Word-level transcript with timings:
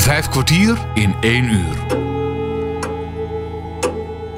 Vijf 0.00 0.28
kwartier 0.28 0.78
in 0.94 1.14
één 1.20 1.44
uur. 1.44 1.76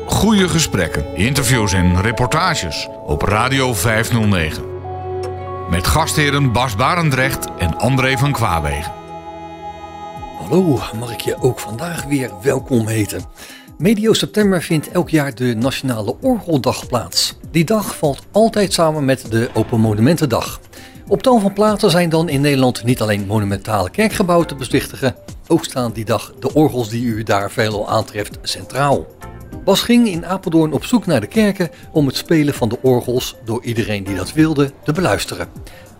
Goede 0.06 0.48
gesprekken, 0.48 1.16
interviews 1.16 1.72
en 1.72 2.00
reportages 2.00 2.88
op 3.06 3.22
Radio 3.22 3.74
509. 3.74 4.64
Met 5.70 5.86
gastheren 5.86 6.52
Bas 6.52 6.76
Barendrecht 6.76 7.46
en 7.58 7.78
André 7.78 8.18
van 8.18 8.32
Kwaabegen. 8.32 8.92
Hallo, 10.38 10.80
mag 10.98 11.12
ik 11.12 11.20
je 11.20 11.36
ook 11.40 11.58
vandaag 11.58 12.04
weer 12.04 12.30
welkom 12.42 12.86
heten. 12.86 13.24
Medio 13.78 14.12
september 14.12 14.62
vindt 14.62 14.90
elk 14.90 15.10
jaar 15.10 15.34
de 15.34 15.54
Nationale 15.54 16.16
Orgeldag 16.20 16.86
plaats. 16.86 17.36
Die 17.50 17.64
dag 17.64 17.96
valt 17.96 18.22
altijd 18.30 18.72
samen 18.72 19.04
met 19.04 19.30
de 19.30 19.50
Open 19.54 19.80
Monumentendag. 19.80 20.60
Op 21.08 21.22
tal 21.22 21.38
van 21.38 21.52
plaatsen 21.52 21.90
zijn 21.90 22.08
dan 22.08 22.28
in 22.28 22.40
Nederland 22.40 22.84
niet 22.84 23.00
alleen 23.00 23.26
monumentale 23.26 23.90
kerkgebouwen 23.90 24.46
te 24.46 24.54
bezichtigen, 24.54 25.14
ook 25.46 25.64
staan 25.64 25.92
die 25.92 26.04
dag 26.04 26.34
de 26.38 26.54
orgels 26.54 26.88
die 26.88 27.04
u 27.04 27.22
daar 27.22 27.50
veelal 27.50 27.88
aantreft 27.88 28.38
centraal. 28.42 29.06
Bas 29.64 29.80
ging 29.80 30.08
in 30.08 30.26
Apeldoorn 30.26 30.72
op 30.72 30.84
zoek 30.84 31.06
naar 31.06 31.20
de 31.20 31.26
kerken 31.26 31.70
om 31.92 32.06
het 32.06 32.16
spelen 32.16 32.54
van 32.54 32.68
de 32.68 32.78
orgels 32.82 33.36
door 33.44 33.64
iedereen 33.64 34.04
die 34.04 34.16
dat 34.16 34.32
wilde 34.32 34.70
te 34.84 34.92
beluisteren. 34.92 35.48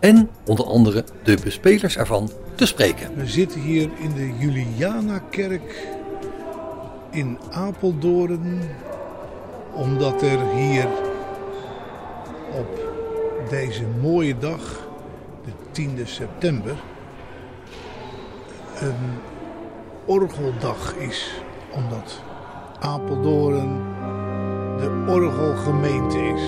En 0.00 0.30
onder 0.46 0.64
andere 0.64 1.04
de 1.24 1.36
bespelers 1.44 1.96
ervan 1.96 2.30
te 2.54 2.66
spreken. 2.66 3.10
We 3.16 3.26
zitten 3.26 3.60
hier 3.60 3.90
in 3.98 4.14
de 4.14 4.32
Julianakerk 4.38 5.86
in 7.10 7.38
Apeldoorn, 7.50 8.60
omdat 9.74 10.22
er 10.22 10.54
hier 10.54 10.86
op 12.58 12.80
deze 13.50 13.82
mooie 14.00 14.38
dag, 14.38 14.81
de 15.74 15.82
10e 15.82 16.06
september, 16.06 16.76
een 18.80 19.20
orgeldag 20.04 20.94
is. 20.96 21.42
Omdat 21.70 22.22
Apeldoorn 22.80 23.80
de 24.78 25.04
orgelgemeente 25.08 26.18
is. 26.18 26.42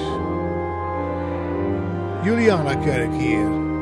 Julianakerk 2.23 3.13
hier. 3.13 3.74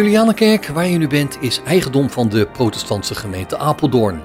Julianenkerk 0.00 0.66
waar 0.66 0.86
je 0.86 0.98
nu 0.98 1.06
bent 1.06 1.38
is 1.40 1.60
eigendom 1.64 2.10
van 2.10 2.28
de 2.28 2.46
protestantse 2.46 3.14
gemeente 3.14 3.58
Apeldoorn. 3.58 4.22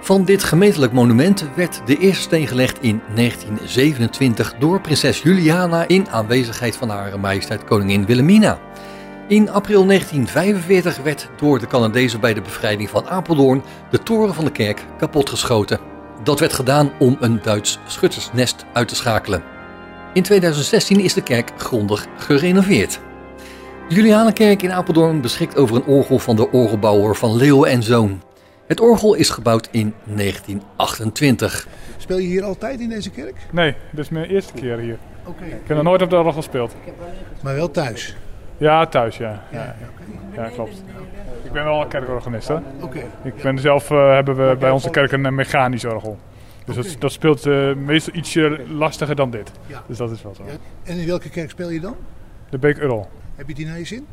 Van 0.00 0.24
dit 0.24 0.44
gemeentelijk 0.44 0.92
monument 0.92 1.44
werd 1.54 1.80
de 1.86 1.98
eerste 1.98 2.22
steen 2.22 2.46
gelegd 2.46 2.78
in 2.80 3.02
1927 3.14 4.54
door 4.58 4.80
prinses 4.80 5.22
Juliana 5.22 5.88
in 5.88 6.08
aanwezigheid 6.08 6.76
van 6.76 6.88
haar 6.88 7.20
majesteit 7.20 7.64
koningin 7.64 8.06
Wilhelmina. 8.06 8.58
In 9.28 9.50
april 9.50 9.86
1945 9.86 10.96
werd 11.02 11.28
door 11.36 11.58
de 11.58 11.66
Canadezen 11.66 12.20
bij 12.20 12.34
de 12.34 12.42
bevrijding 12.42 12.90
van 12.90 13.08
Apeldoorn 13.08 13.62
de 13.90 14.02
toren 14.02 14.34
van 14.34 14.44
de 14.44 14.52
kerk 14.52 14.86
kapotgeschoten. 14.98 15.80
Dat 16.22 16.40
werd 16.40 16.52
gedaan 16.52 16.92
om 16.98 17.16
een 17.20 17.40
Duits 17.42 17.78
schuttersnest 17.86 18.64
uit 18.72 18.88
te 18.88 18.94
schakelen. 18.94 19.42
In 20.12 20.22
2016 20.22 21.00
is 21.00 21.14
de 21.14 21.22
kerk 21.22 21.52
grondig 21.56 22.06
gerenoveerd. 22.16 23.00
De 23.90 23.96
Julianenkerk 23.96 24.62
in 24.62 24.72
Apeldoorn 24.72 25.20
beschikt 25.20 25.56
over 25.56 25.76
een 25.76 25.84
orgel 25.84 26.18
van 26.18 26.36
de 26.36 26.50
orgelbouwer 26.50 27.16
van 27.16 27.36
Leeuwen 27.36 27.70
en 27.70 27.82
Zoon. 27.82 28.22
Het 28.66 28.80
orgel 28.80 29.14
is 29.14 29.30
gebouwd 29.30 29.68
in 29.70 29.94
1928. 30.04 31.66
Speel 31.96 32.18
je 32.18 32.26
hier 32.26 32.42
altijd 32.42 32.80
in 32.80 32.88
deze 32.88 33.10
kerk? 33.10 33.36
Nee, 33.52 33.74
dit 33.90 34.04
is 34.04 34.08
mijn 34.08 34.24
eerste 34.24 34.52
keer 34.52 34.78
hier. 34.78 34.98
Oké. 35.24 35.44
Ik 35.44 35.66
heb 35.66 35.76
nog 35.76 35.82
nooit 35.82 36.02
op 36.02 36.10
de 36.10 36.16
orgel 36.16 36.32
gespeeld. 36.32 36.74
Maar 37.42 37.54
wel 37.54 37.70
thuis? 37.70 38.16
Ja, 38.56 38.86
thuis, 38.86 39.16
ja. 39.16 39.42
Ja, 39.52 39.58
Ja, 39.58 39.76
oké. 40.30 40.40
ja 40.42 40.48
klopt. 40.48 40.82
Ik 41.42 41.52
ben 41.52 41.64
wel 41.64 41.80
een 41.80 41.88
kerkorganist, 41.88 42.48
hè. 42.48 42.56
Oké. 42.80 43.02
Ik 43.22 43.42
ben 43.42 43.58
zelf, 43.58 43.90
eh, 43.90 44.10
hebben 44.10 44.48
we 44.48 44.56
bij 44.56 44.70
onze 44.70 44.90
kerk 44.90 45.12
een 45.12 45.26
eh, 45.26 45.32
mechanisch 45.32 45.84
orgel. 45.84 46.18
Dus 46.64 46.74
dat, 46.74 46.96
dat 46.98 47.12
speelt 47.12 47.46
eh, 47.46 47.74
meestal 47.74 48.14
ietsje 48.14 48.60
lastiger 48.68 49.14
dan 49.16 49.30
dit. 49.30 49.50
Ja. 49.66 49.82
Dus 49.86 49.96
dat 49.96 50.10
is 50.10 50.22
wel 50.22 50.34
zo. 50.34 50.42
Ja. 50.46 50.52
En 50.82 50.98
in 50.98 51.06
welke 51.06 51.28
kerk 51.28 51.50
speel 51.50 51.70
je 51.70 51.80
dan? 51.80 51.96
De 52.50 52.58
Beek 52.58 52.78
Earl. 52.78 53.08
Heb 53.40 53.48
je 53.48 53.54
die 53.54 53.66
naar 53.66 53.78
je 53.78 53.84
zin? 53.84 54.06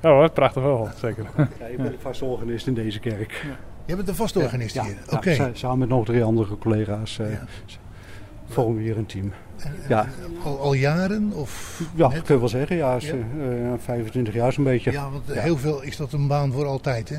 Ja 0.00 0.10
hoor, 0.10 0.30
prachtig 0.30 0.62
wel, 0.62 0.88
zeker. 0.96 1.26
Ja, 1.58 1.66
ik 1.66 1.76
ben 1.76 1.90
de 1.90 1.98
vaste 1.98 2.24
organist 2.24 2.66
in 2.66 2.74
deze 2.74 3.00
kerk. 3.00 3.46
Je 3.86 3.96
bent 3.96 4.08
een 4.08 4.14
vaste 4.14 4.38
organist 4.38 4.74
Ja, 4.74 4.84
hier. 4.84 4.96
ja, 5.10 5.16
Oké. 5.16 5.34
sa- 5.34 5.50
samen 5.52 5.78
met 5.78 5.88
nog 5.88 6.04
drie 6.04 6.24
andere 6.24 6.58
collega's 6.58 7.18
eh, 7.18 7.30
Ja. 7.32 7.44
Vormen 8.52 8.76
we 8.76 8.82
hier 8.82 8.96
een 8.96 9.06
team. 9.06 9.32
Ja. 9.88 10.06
Al, 10.44 10.58
al 10.60 10.72
jaren? 10.74 11.32
Of 11.34 11.80
Ja, 11.94 12.08
net? 12.08 12.22
kun 12.22 12.34
je 12.34 12.40
wel 12.40 12.48
zeggen. 12.48 12.76
Ja, 12.76 12.94
is, 12.96 13.06
Ja. 13.06 13.12
eh, 13.12 13.72
25 13.84 14.34
jaar 14.34 14.52
zo'n 14.52 14.64
beetje. 14.64 14.92
Ja, 14.92 15.10
want 15.10 15.22
Ja. 15.34 15.40
heel 15.40 15.56
veel 15.58 15.82
is 15.82 15.96
dat 15.96 16.12
een 16.12 16.26
baan 16.26 16.52
voor 16.52 16.66
altijd, 16.66 17.08
hè? 17.08 17.16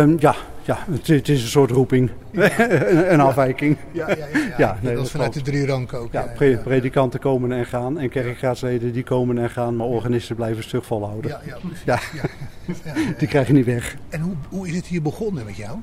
Ehm, 0.00 0.14
ja, 0.18 0.34
ja 0.64 0.78
het, 0.90 1.06
het 1.06 1.28
is 1.28 1.42
een 1.42 1.48
soort 1.48 1.70
roeping. 1.70 2.10
een, 2.32 3.12
een 3.12 3.20
afwijking. 3.20 3.76
Ja, 3.92 4.08
ja, 4.08 4.16
ja. 4.16 4.26
ja. 4.38 4.54
Ja, 4.58 4.78
nee, 4.82 4.82
dat 4.82 4.92
is 4.92 4.98
dat 4.98 5.10
vanuit 5.10 5.32
de 5.32 5.42
drie 5.42 5.66
ranken 5.66 5.98
ook. 5.98 6.12
Ja, 6.12 6.20
ja, 6.20 6.32
pre- 6.34 6.44
ja. 6.44 6.58
predikanten 6.58 7.20
komen 7.20 7.52
en 7.52 7.66
gaan. 7.66 7.98
En 7.98 8.08
kerkraadsleden 8.08 8.92
die 8.92 9.02
komen 9.04 9.38
en 9.38 9.50
gaan. 9.50 9.76
Maar 9.76 9.86
organisten 9.86 10.36
blijven 10.36 10.62
stug 10.62 10.86
volhouden. 10.86 11.30
Ja, 11.30 11.40
ja, 11.46 11.56
precies. 11.66 11.84
Ja. 11.84 11.98
Ja. 12.14 12.22
Ja, 12.66 12.74
ja, 12.94 13.12
Die 13.18 13.28
krijg 13.28 13.46
je 13.46 13.52
niet 13.52 13.64
weg. 13.66 13.96
En 14.08 14.20
hoe, 14.20 14.34
hoe 14.48 14.68
is 14.68 14.76
het 14.76 14.86
hier 14.86 15.02
begonnen 15.02 15.44
met 15.44 15.56
jou? 15.56 15.78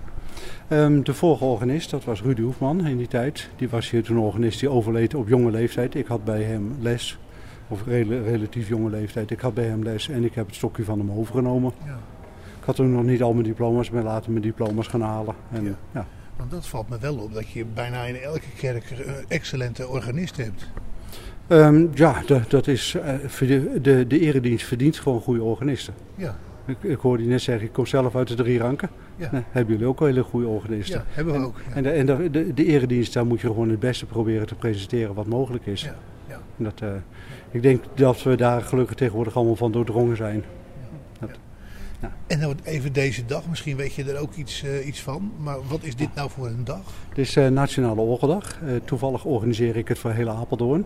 Ehm, 0.68 1.02
de 1.04 1.14
vorige 1.14 1.44
organist, 1.44 1.90
dat 1.90 2.04
was 2.04 2.22
Rudy 2.22 2.42
Hoefman 2.42 2.86
in 2.88 2.98
die 2.98 3.08
tijd. 3.08 3.50
Die 3.56 3.70
was 3.70 3.90
hier 3.90 4.04
toen 4.04 4.18
organist, 4.18 4.60
die 4.60 4.70
overleed 4.70 5.14
op 5.16 5.28
jonge 5.28 5.52
leeftijd. 5.52 5.96
Ik 5.96 6.08
had 6.08 6.24
bij 6.24 6.44
hem 6.44 6.76
les, 6.80 7.18
of 7.68 7.86
rela- 7.86 8.22
relatief 8.22 8.68
jonge 8.68 8.90
leeftijd. 8.90 9.32
Ik 9.32 9.40
had 9.40 9.54
bij 9.54 9.66
hem 9.66 9.84
les 9.84 10.10
en 10.10 10.24
ik 10.24 10.34
heb 10.36 10.46
het 10.46 10.56
stokje 10.56 10.84
van 10.84 11.00
hem 11.00 11.12
overgenomen. 11.12 11.72
Ja. 11.86 12.00
Ik 12.60 12.66
had 12.66 12.76
toen 12.76 12.92
nog 12.92 13.04
niet 13.04 13.22
al 13.24 13.34
mijn 13.34 13.46
diploma's, 13.46 13.90
maar 13.90 14.04
later 14.04 14.32
mijn 14.32 14.44
diploma's 14.44 14.88
gaan 14.88 15.02
halen. 15.02 15.36
En, 15.52 15.64
Ja. 15.64 15.76
ja. 15.94 16.06
Want 16.36 16.52
dat 16.52 16.68
valt 16.68 16.90
me 16.90 16.98
wel 17.00 17.16
op, 17.18 17.34
dat 17.34 17.50
je 17.50 17.66
bijna 17.74 18.04
in 18.04 18.16
elke 18.16 18.50
kerk 18.58 18.90
een 18.92 19.26
excellente 19.28 19.88
organist 19.88 20.38
hebt. 20.38 20.68
Ehm, 21.48 21.86
ja, 21.94 22.22
dat, 22.26 22.50
dat 22.50 22.68
is, 22.68 22.96
eh, 22.96 23.14
de, 23.40 23.80
de, 23.82 24.08
de 24.08 24.20
eredienst 24.20 24.66
verdient 24.66 24.98
gewoon 24.98 25.22
goede 25.22 25.44
organisten. 25.44 25.94
Ja, 26.16 26.38
Ik, 26.66 26.78
ik 26.82 26.98
hoorde 27.00 27.24
je 27.24 27.30
net 27.30 27.42
zeggen, 27.42 27.66
ik 27.66 27.74
kom 27.74 27.86
zelf 27.86 28.16
uit 28.16 28.28
de 28.28 28.36
drie 28.36 28.60
ranken. 28.60 28.90
Ja. 29.16 29.30
Nee, 29.32 29.44
hebben 29.50 29.74
jullie 29.74 29.90
ook 29.90 30.00
wel 30.00 30.08
hele 30.08 30.24
goede 30.24 30.48
organisten. 30.48 30.96
ja 30.96 31.06
hebben 31.08 31.34
we 31.34 31.46
ook. 31.46 31.62
Ja. 31.68 31.76
En, 31.76 31.84
de, 31.84 31.90
en 31.90 32.06
de, 32.06 32.30
de, 32.32 32.54
de 32.54 32.66
eredienst, 32.66 33.14
daar 33.14 33.26
moet 33.26 33.42
je 33.42 33.48
gewoon 33.48 33.70
het 33.70 33.80
beste 33.80 34.06
proberen 34.06 34.48
te 34.48 34.56
presenteren 34.56 35.14
wat 35.14 35.28
mogelijk 35.28 35.66
is. 35.66 35.82
Ja, 35.82 35.96
ja. 36.28 36.40
En 36.58 36.64
Dat, 36.64 36.82
eh, 36.82 36.90
ik 37.52 37.62
denk 37.62 37.84
dat 37.94 38.24
we 38.24 38.36
daar 38.36 38.62
gelukkig 38.62 38.96
tegenwoordig 38.96 39.36
allemaal 39.36 39.56
van 39.56 39.72
doordrongen 39.72 40.16
zijn. 40.16 40.44
En 42.28 42.40
dan 42.40 42.56
even 42.64 42.94
deze 42.94 43.26
dag, 43.26 43.48
misschien 43.50 43.76
weet 43.76 43.94
je 43.94 44.04
er 44.04 44.20
ook 44.20 44.34
iets, 44.34 44.64
eh, 44.64 44.88
iets 44.88 45.02
van. 45.02 45.32
Maar 45.40 45.58
wat 45.68 45.84
is 45.84 45.96
dit 45.96 46.16
nou 46.16 46.30
voor 46.30 46.48
een 46.48 46.64
dag? 46.64 46.82
Het 47.10 47.18
is 47.18 47.36
eh, 47.36 47.48
Nationale 47.48 48.02
Orgeldag. 48.02 48.60
Toevallig 48.86 49.26
organiseer 49.26 49.76
ik 49.76 49.88
het 49.88 50.00
voor 50.00 50.12
heel 50.12 50.30
Apeldoorn. 50.30 50.86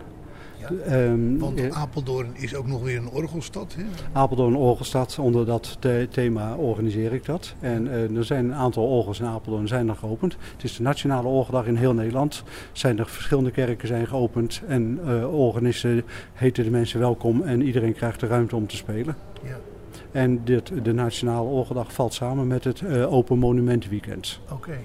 Ja. 0.59 0.69
Ehm, 0.85 1.38
Want 1.38 1.59
eh, 1.59 1.81
Apeldoorn 1.81 2.27
is 2.33 2.56
ook 2.56 2.67
nog 2.67 2.81
weer 2.83 2.97
een 2.97 3.09
orgelstad. 3.09 3.75
Hè? 3.77 3.83
Apeldoorn 4.11 4.56
Orgelstad, 4.56 5.17
onder 5.19 5.45
dat 5.45 5.77
the- 5.79 6.07
thema 6.11 6.56
organiseer 6.56 7.13
ik 7.13 7.25
dat. 7.25 7.53
En 7.59 7.88
eh, 7.91 8.15
er 8.17 8.23
zijn 8.25 8.45
een 8.45 8.53
aantal 8.53 8.83
orgels 8.85 9.19
in 9.19 9.25
Apeldoorn 9.25 9.67
zijn 9.67 9.85
nog 9.85 10.00
geopend. 10.00 10.35
Het 10.53 10.63
is 10.63 10.75
de 10.75 10.83
Nationale 10.83 11.27
Orgeldag 11.27 11.65
in 11.65 11.75
heel 11.75 11.94
Nederland. 11.94 12.44
Zijn 12.71 13.00
er 13.00 13.07
verschillende 13.07 13.51
kerken 13.51 13.88
zijn 13.88 14.07
geopend. 14.07 14.61
En 14.67 15.00
eh, 15.06 15.33
organisten 15.39 16.03
heten 16.33 16.63
de 16.63 16.69
mensen 16.69 17.00
welkom 17.00 17.41
en 17.41 17.61
iedereen 17.61 17.94
krijgt 17.94 18.19
de 18.19 18.27
ruimte 18.27 18.56
om 18.56 18.67
te 18.67 18.75
spelen. 18.75 19.15
Ja. 19.44 19.57
En 20.11 20.41
dit, 20.44 20.71
de 20.83 20.94
Nationale 20.94 21.50
Orgeldag 21.50 21.94
valt 21.94 22.13
samen 22.13 22.47
met 22.47 22.63
het 22.63 22.83
Open 23.06 23.38
Monument 23.38 23.89
Weekend. 23.89 24.39
Oké. 24.51 24.77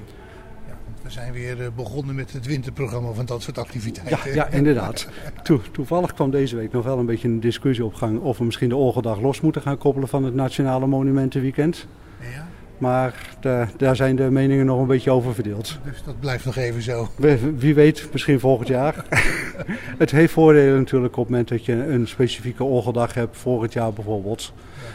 We 1.04 1.10
zijn 1.10 1.32
weer 1.32 1.60
eh, 1.60 1.66
begonnen 1.76 2.14
met 2.14 2.32
het 2.32 2.46
winterprogramma 2.46 3.12
van 3.12 3.24
dat 3.26 3.42
soort 3.42 3.56
Ja, 3.56 3.62
activiteiten. 3.62 4.34
ja 4.34 4.46
inderdaad. 4.48 5.08
Toe- 5.42 5.60
toevallig 5.72 6.14
kwam 6.14 6.30
deze 6.30 6.56
week 6.56 6.72
nog 6.72 6.84
wel 6.84 6.98
een 6.98 7.06
beetje 7.06 7.28
een 7.28 7.40
discussie 7.40 7.84
op 7.84 7.94
gang 7.94 8.20
of 8.20 8.38
we 8.38 8.44
misschien 8.44 8.68
de 8.68 8.76
Orgeldag 8.76 9.20
los 9.20 9.40
moeten 9.40 9.62
gaan 9.62 9.78
koppelen 9.78 10.08
van 10.08 10.24
het 10.24 10.34
Nationale 10.34 10.86
Monumentenweekend. 10.86 11.86
Ja, 12.20 12.46
Maar 12.78 13.36
daar, 13.40 13.70
daar 13.76 13.96
zijn 13.96 14.16
de 14.16 14.30
meningen 14.30 14.66
nog 14.66 14.80
een 14.80 14.86
beetje 14.86 15.10
over 15.10 15.34
verdeeld. 15.34 15.78
dus 15.84 16.02
dat 16.04 16.20
blijft 16.20 16.44
nog 16.44 16.56
even 16.56 16.82
zo. 16.82 17.08
Wie, 17.16 17.36
wie 17.56 17.74
weet, 17.74 18.08
misschien 18.12 18.40
volgend 18.40 18.68
jaar. 18.68 19.04
het 19.98 20.10
heeft 20.10 20.32
voordelen 20.32 20.78
natuurlijk 20.78 21.16
op 21.16 21.22
het 21.22 21.30
moment 21.30 21.48
dat 21.48 21.64
je 21.64 21.72
een 21.72 22.08
specifieke 22.08 22.64
orgeldag 22.64 23.14
hebt, 23.14 23.36
vorig 23.36 23.72
jaar 23.72 23.92
bijvoorbeeld. 23.92 24.52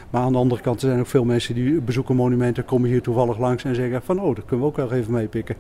Maar 0.10 0.22
aan 0.22 0.32
de 0.32 0.38
andere 0.38 0.62
kant 0.62 0.82
er 0.82 0.88
zijn 0.88 1.00
ook 1.00 1.08
veel 1.08 1.24
mensen 1.26 1.56
die 1.56 1.82
bezoeken 1.82 2.16
monumenten, 2.16 2.66
komen 2.66 2.90
hier 2.90 3.02
toevallig 3.02 3.38
langs 3.38 3.64
en 3.64 3.76
zeggen 3.76 4.02
van 4.02 4.20
oh, 4.20 4.36
dat 4.36 4.46
kunnen 4.46 4.66
we 4.66 4.72
ook 4.72 4.78
wel 4.78 4.92
even 4.92 5.12
meepikken. 5.14 5.56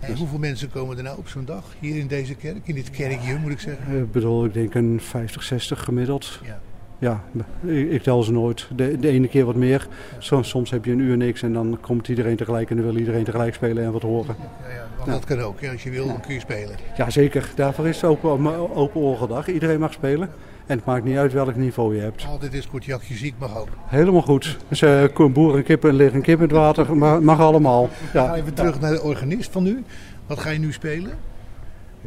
En 0.00 0.16
hoeveel 0.16 0.38
mensen 0.38 0.70
komen 0.70 0.96
er 0.96 1.02
nou 1.02 1.18
op 1.18 1.28
zo'n 1.28 1.44
dag 1.44 1.64
hier 1.78 1.96
in 1.96 2.06
deze 2.06 2.34
kerk? 2.34 2.56
In 2.64 2.74
dit 2.74 2.90
kerkje 2.90 3.36
moet 3.38 3.50
ik 3.50 3.60
zeggen. 3.60 3.86
Eh, 3.94 3.98
Ik 3.98 4.12
bedoel, 4.12 4.44
ik 4.44 4.52
denk 4.52 4.74
een 4.74 5.00
50, 5.02 5.42
60 5.42 5.84
gemiddeld. 5.84 6.40
Ja. 6.44 6.60
Ja, 7.00 7.24
ik, 7.64 7.90
ik 7.90 8.02
tel 8.02 8.22
ze 8.22 8.32
nooit. 8.32 8.68
De, 8.76 8.98
de 8.98 9.08
ene 9.08 9.28
keer 9.28 9.44
wat 9.44 9.54
meer. 9.54 9.88
Soms, 10.18 10.48
soms 10.48 10.70
heb 10.70 10.84
je 10.84 10.92
een 10.92 10.98
uur 10.98 11.16
niks 11.16 11.42
en 11.42 11.52
dan 11.52 11.78
komt 11.80 12.08
iedereen 12.08 12.36
tegelijk 12.36 12.70
en 12.70 12.76
dan 12.76 12.84
wil 12.84 12.96
iedereen 12.96 13.24
tegelijk 13.24 13.54
spelen 13.54 13.84
en 13.84 13.92
wat 13.92 14.02
horen. 14.02 14.36
Ja, 14.38 14.68
ja, 14.74 14.86
want 14.96 15.06
Ja. 15.06 15.12
dat 15.12 15.24
kan 15.24 15.40
ook. 15.40 15.64
Als 15.72 15.82
je 15.82 15.90
wil, 15.90 16.06
dan 16.06 16.20
kun 16.20 16.34
je 16.34 16.40
spelen. 16.40 16.76
Ja, 16.96 17.10
zeker. 17.10 17.50
Daarvoor 17.54 17.88
is 17.88 18.00
het 18.00 18.10
open, 18.10 18.46
open 18.76 19.00
orgeldag. 19.00 19.48
Iedereen 19.48 19.80
mag 19.80 19.92
spelen. 19.92 20.28
En 20.68 20.76
het 20.76 20.84
maakt 20.84 21.04
niet 21.04 21.16
uit 21.16 21.32
welk 21.32 21.56
niveau 21.56 21.94
je 21.96 22.00
hebt. 22.02 22.24
Altijd 22.28 22.52
is 22.54 22.66
kortjakje 22.68 23.14
ziek 23.14 23.34
mag 23.38 23.58
ook. 23.58 23.68
Helemaal 23.86 24.22
goed. 24.22 24.56
Dus 24.68 24.80
uh, 24.82 25.04
boer 25.32 25.56
en 25.56 25.62
kippen 25.62 25.90
en 25.90 25.96
liggen 25.96 26.16
een 26.16 26.22
kip 26.22 26.36
in 26.36 26.42
het 26.42 26.52
water. 26.52 26.96
Mag, 26.96 27.20
mag 27.20 27.40
allemaal. 27.40 27.88
Ga 28.12 28.22
Ja. 28.24 28.34
even 28.34 28.54
terug 28.54 28.80
naar 28.80 28.92
de 28.92 29.02
organist 29.02 29.50
van 29.52 29.62
nu. 29.62 29.84
Wat 30.26 30.38
ga 30.38 30.50
je 30.50 30.58
nu 30.58 30.72
spelen? 30.72 31.10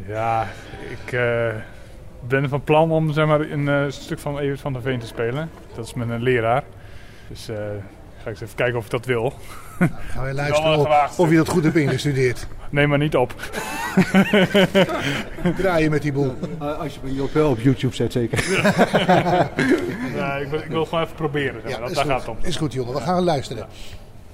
Ja, 0.08 0.48
ik 1.06 1.12
eh, 1.12 1.48
ben 2.28 2.50
van 2.50 2.64
plan 2.64 2.92
om 2.92 3.12
zeg 3.14 3.26
maar, 3.26 3.40
een 3.40 3.68
eh, 3.70 3.84
stuk 3.88 4.20
van 4.20 4.40
Evert 4.40 4.60
van 4.60 4.74
der 4.74 4.82
Veen 4.82 5.00
te 5.00 5.06
spelen. 5.08 5.50
Dat 5.76 5.86
is 5.86 5.94
mijn 5.94 6.12
eh, 6.12 6.20
leraar. 6.20 6.64
Dus 7.28 7.50
eh, 7.50 7.56
ga 7.58 8.24
ik 8.24 8.28
eens 8.30 8.42
even 8.42 8.56
kijken 8.56 8.78
of 8.78 8.86
ik 8.86 8.92
dat 8.92 9.06
wil. 9.06 9.34
Nou, 9.80 9.92
gaan 10.08 10.24
wij 10.24 10.34
luisteren 10.34 10.72
een 10.72 10.80
of, 10.80 11.20
of 11.20 11.30
je 11.30 11.36
dat 11.36 11.50
goed 11.50 11.64
hebt 11.64 11.76
ingestudeerd. 11.76 12.48
Neem 12.72 12.90
maar 12.90 12.98
niet 12.98 13.16
op. 13.16 13.34
Draaien 15.58 15.92
met 15.92 16.02
die 16.02 16.12
boel. 16.12 16.36
Uh, 16.62 16.80
als 16.80 16.94
je 16.94 17.00
me 17.04 17.24
op, 17.24 17.36
op 17.36 17.60
YouTube 17.60 17.96
zet, 17.96 18.12
zeker. 18.12 18.44
Ja, 20.16 20.36
ik, 20.36 20.48
wil, 20.48 20.60
ik 20.60 20.70
wil 20.70 20.86
gewoon 20.86 21.04
even 21.04 21.16
proberen. 21.16 21.62
Zeg 21.66 21.72
maar. 21.72 21.80
dat, 21.80 21.90
is 21.90 21.96
daar 21.96 22.04
goed. 22.04 22.14
gaat 22.14 22.22
het 22.22 22.30
om. 22.30 22.38
Is 22.42 22.56
goed, 22.56 22.74
jongen. 22.74 22.94
We 22.94 23.00
gaan 23.00 23.24
luisteren. 23.24 23.68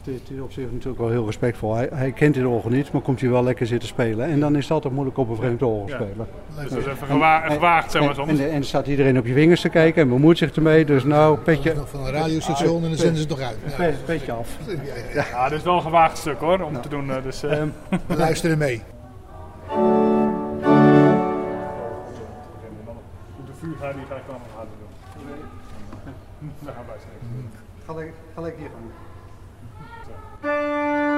Het 0.08 0.16
is- 0.16 0.22
het 0.22 0.38
is 0.38 0.42
op 0.44 0.52
zich 0.52 0.72
natuurlijk 0.72 0.98
wel 1.00 1.10
heel 1.10 1.26
respectvol. 1.26 1.76
Hij, 1.76 1.90
hij 1.94 2.12
kent 2.12 2.34
dit 2.34 2.46
orgel 2.46 2.70
niet, 2.70 2.92
maar 2.92 3.02
komt 3.02 3.20
hier 3.20 3.32
wel 3.32 3.44
lekker 3.44 3.66
zitten 3.68 3.88
spelen. 3.88 4.26
En 4.26 4.40
dan 4.40 4.56
is 4.56 4.64
het 4.64 4.72
altijd 4.72 4.94
moeilijk 4.94 5.18
op 5.18 5.30
een 5.30 5.36
vreemd 5.36 5.62
orgel 5.64 5.88
Ja. 5.88 5.96
spelen. 5.96 6.28
Dus 6.62 6.70
dat 6.70 6.80
is 6.80 6.86
even 6.86 7.08
gewa 7.08 7.40
gewaagd, 7.50 7.92
zeg 7.92 8.02
maar 8.02 8.10
En, 8.10 8.16
soms. 8.16 8.40
en, 8.40 8.52
en 8.52 8.64
staat 8.64 8.88
iedereen 8.88 9.18
op 9.18 9.26
je 9.26 9.34
vingers 9.34 9.62
te 9.62 9.70
kijken 9.70 10.02
en 10.02 10.10
bemoeit 10.10 10.38
zich 10.38 10.52
ermee. 10.56 10.86
Dus 10.86 11.04
nou, 11.04 11.38
petje, 11.38 11.74
Nog 11.74 11.90
Van 11.90 12.06
een 12.06 12.12
radiostation 12.12 12.84
en 12.84 12.90
dan 12.90 12.98
zenden 12.98 13.16
ze 13.22 13.28
het 13.28 13.38
nog 13.38 13.40
uit. 13.48 13.58
Ja, 13.68 13.76
pe- 13.76 13.94
petje 14.06 14.32
af. 14.32 14.58
ja, 14.68 14.74
ja. 15.14 15.26
Ja, 15.32 15.50
dit 15.50 15.58
is 15.58 15.64
wel 15.64 15.76
een 15.76 15.82
gewaagd 15.82 16.18
stuk 16.18 16.40
hoor, 16.40 16.60
om 16.62 16.82
te 16.82 16.90
doen. 16.90 17.12
eh, 17.12 17.24
Dus, 17.24 17.44
eh, 17.44 17.58
Ehm, 17.60 17.68
We 18.08 18.16
luisteren 18.18 18.58
mee. 18.58 18.82
de 23.46 23.54
vuur 23.60 23.76
gaat 23.80 23.94
die 23.94 24.06
ga 24.10 24.16
ik 24.16 24.22
dan 24.28 24.36
nog 24.36 24.56
harder 24.56 24.74
doen. 24.80 26.50
Daar 26.60 26.74
gaan 26.74 26.84
wij 26.88 26.96
zijn. 27.00 28.12
ga 28.36 28.42
lekker 28.42 28.60
hier 28.62 28.70
gaan. 28.70 28.92
Música 30.48 31.17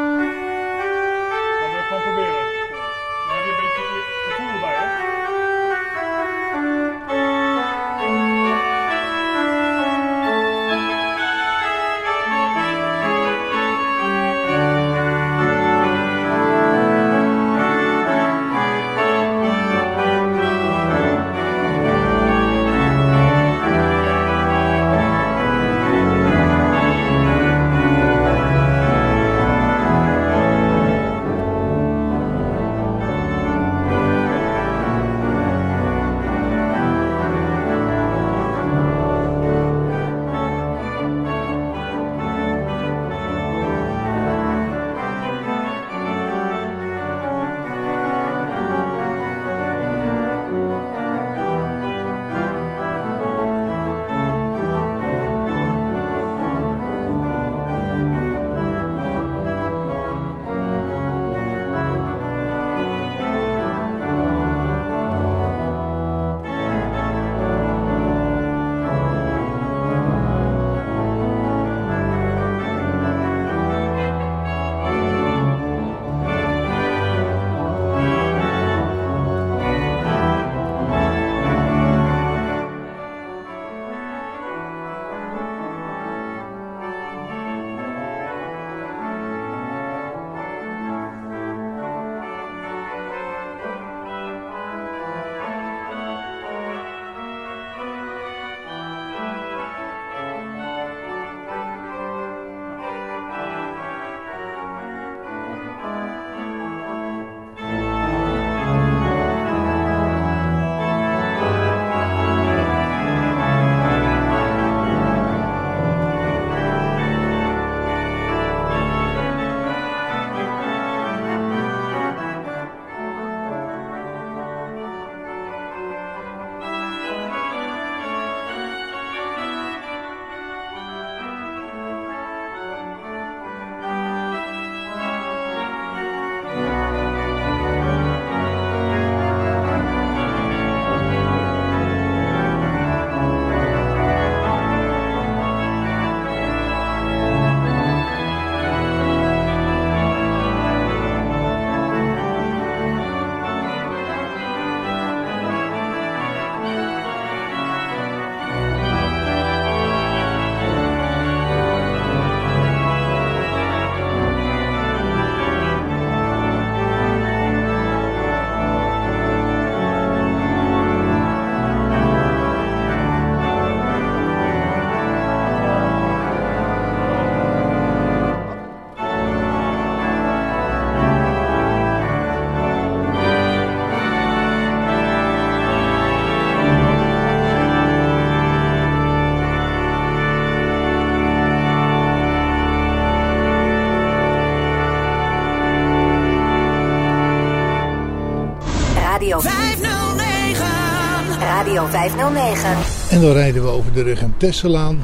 En 203.20 203.26
dan 203.26 203.34
rijden 203.34 203.64
we 203.64 203.70
over 203.70 203.94
de 203.94 204.02
Regentesselaan 204.02 205.02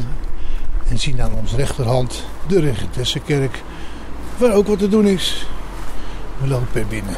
en 0.89 1.00
zien 1.00 1.22
aan 1.22 1.34
onze 1.34 1.55
rechterhand 1.55 2.24
de 2.48 2.60
Regentessenkerk, 2.60 3.62
waar 4.38 4.53
ook 4.53 4.67
wat 4.67 4.79
te 4.79 4.89
doen 4.89 5.07
is. 5.07 5.48
We 6.41 6.48
lopen 6.48 6.81
er 6.81 6.88
binnen. 6.88 7.15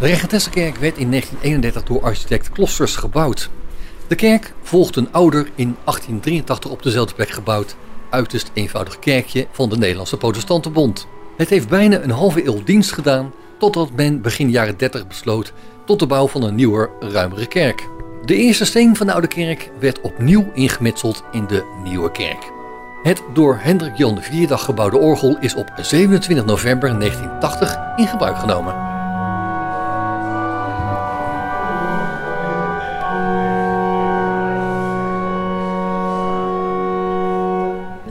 De 0.00 0.06
Regentessenkerk 0.06 0.76
werd 0.76 0.98
in 0.98 1.10
1931 1.10 1.82
door 1.82 2.02
architect 2.02 2.50
Klosters 2.50 2.96
gebouwd. 2.96 3.50
De 4.06 4.14
kerk 4.14 4.54
volgt 4.62 4.96
een 4.96 5.12
ouder 5.12 5.50
in 5.54 5.76
1883 5.84 6.70
op 6.70 6.82
dezelfde 6.82 7.14
plek 7.14 7.30
gebouwd, 7.30 7.76
uiterst 8.10 8.50
eenvoudig 8.54 8.98
kerkje 8.98 9.46
van 9.52 9.68
de 9.68 9.76
Nederlandse 9.76 10.16
Protestantenbond. 10.16 11.06
Het 11.36 11.48
heeft 11.48 11.68
bijna 11.68 12.00
een 12.00 12.10
halve 12.10 12.46
eeuw 12.46 12.64
dienst 12.64 12.92
gedaan 12.92 13.32
totdat 13.58 13.92
men 13.92 14.20
begin 14.20 14.50
jaren 14.50 14.76
30 14.76 15.06
besloot 15.06 15.52
tot 15.86 15.98
de 15.98 16.06
bouw 16.06 16.28
van 16.28 16.42
een 16.42 16.54
nieuwer, 16.54 16.90
ruimere 17.00 17.46
kerk. 17.46 17.88
De 18.24 18.36
eerste 18.36 18.64
steen 18.64 18.96
van 18.96 19.06
de 19.06 19.12
oude 19.12 19.26
kerk 19.26 19.70
werd 19.80 20.00
opnieuw 20.00 20.50
ingemetseld 20.54 21.24
in 21.32 21.46
de 21.46 21.64
nieuwe 21.82 22.10
kerk. 22.10 22.52
Het 23.02 23.22
door 23.34 23.58
Hendrik 23.60 23.96
Jan 23.96 24.18
IV 24.18 24.50
gebouwde 24.50 24.96
orgel 24.96 25.38
is 25.38 25.54
op 25.54 25.72
27 25.76 26.44
november 26.44 26.98
1980 26.98 27.78
in 27.96 28.06
gebruik 28.06 28.36
genomen. 28.36 28.74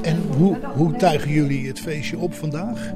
En 0.01 0.23
hoe, 0.37 0.57
hoe 0.73 0.95
tuigen 0.95 1.31
jullie 1.31 1.67
het 1.67 1.79
feestje 1.79 2.17
op 2.17 2.33
vandaag? 2.33 2.91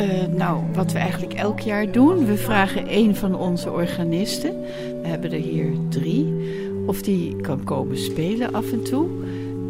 Uh, 0.00 0.36
nou, 0.36 0.62
wat 0.74 0.92
we 0.92 0.98
eigenlijk 0.98 1.32
elk 1.32 1.60
jaar 1.60 1.92
doen, 1.92 2.26
we 2.26 2.36
vragen 2.36 2.96
een 2.96 3.16
van 3.16 3.34
onze 3.34 3.70
organisten, 3.70 4.60
we 5.02 5.08
hebben 5.08 5.32
er 5.32 5.40
hier 5.40 5.72
drie, 5.88 6.34
of 6.86 7.02
die 7.02 7.36
kan 7.36 7.64
komen 7.64 7.98
spelen 7.98 8.52
af 8.52 8.72
en 8.72 8.82
toe. 8.82 9.08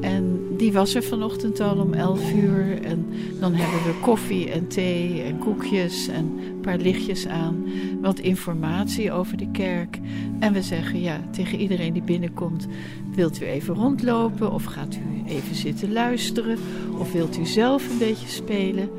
En 0.01 0.39
die 0.57 0.73
was 0.73 0.95
er 0.95 1.03
vanochtend 1.03 1.61
al 1.61 1.77
om 1.77 1.95
11 1.95 2.33
uur. 2.33 2.83
En 2.83 3.07
dan 3.41 3.55
hebben 3.55 3.93
we 3.93 4.01
koffie 4.01 4.51
en 4.51 4.69
thee 4.69 5.23
en 5.23 5.39
koekjes 5.39 6.09
en 6.09 6.39
een 6.41 6.61
paar 6.61 6.79
lichtjes 6.79 7.27
aan. 7.27 7.65
Wat 8.01 8.19
informatie 8.19 9.13
over 9.13 9.37
de 9.37 9.51
kerk. 9.51 9.99
En 10.39 10.53
we 10.53 10.63
zeggen 10.63 11.01
ja, 11.01 11.21
tegen 11.31 11.59
iedereen 11.59 11.93
die 11.93 12.03
binnenkomt: 12.03 12.67
wilt 13.15 13.43
u 13.43 13.45
even 13.45 13.75
rondlopen? 13.75 14.53
Of 14.53 14.65
gaat 14.65 14.95
u 14.95 15.31
even 15.31 15.55
zitten 15.55 15.93
luisteren? 15.93 16.59
Of 16.99 17.13
wilt 17.13 17.39
u 17.39 17.47
zelf 17.47 17.91
een 17.91 17.99
beetje 17.99 18.29
spelen? 18.29 18.91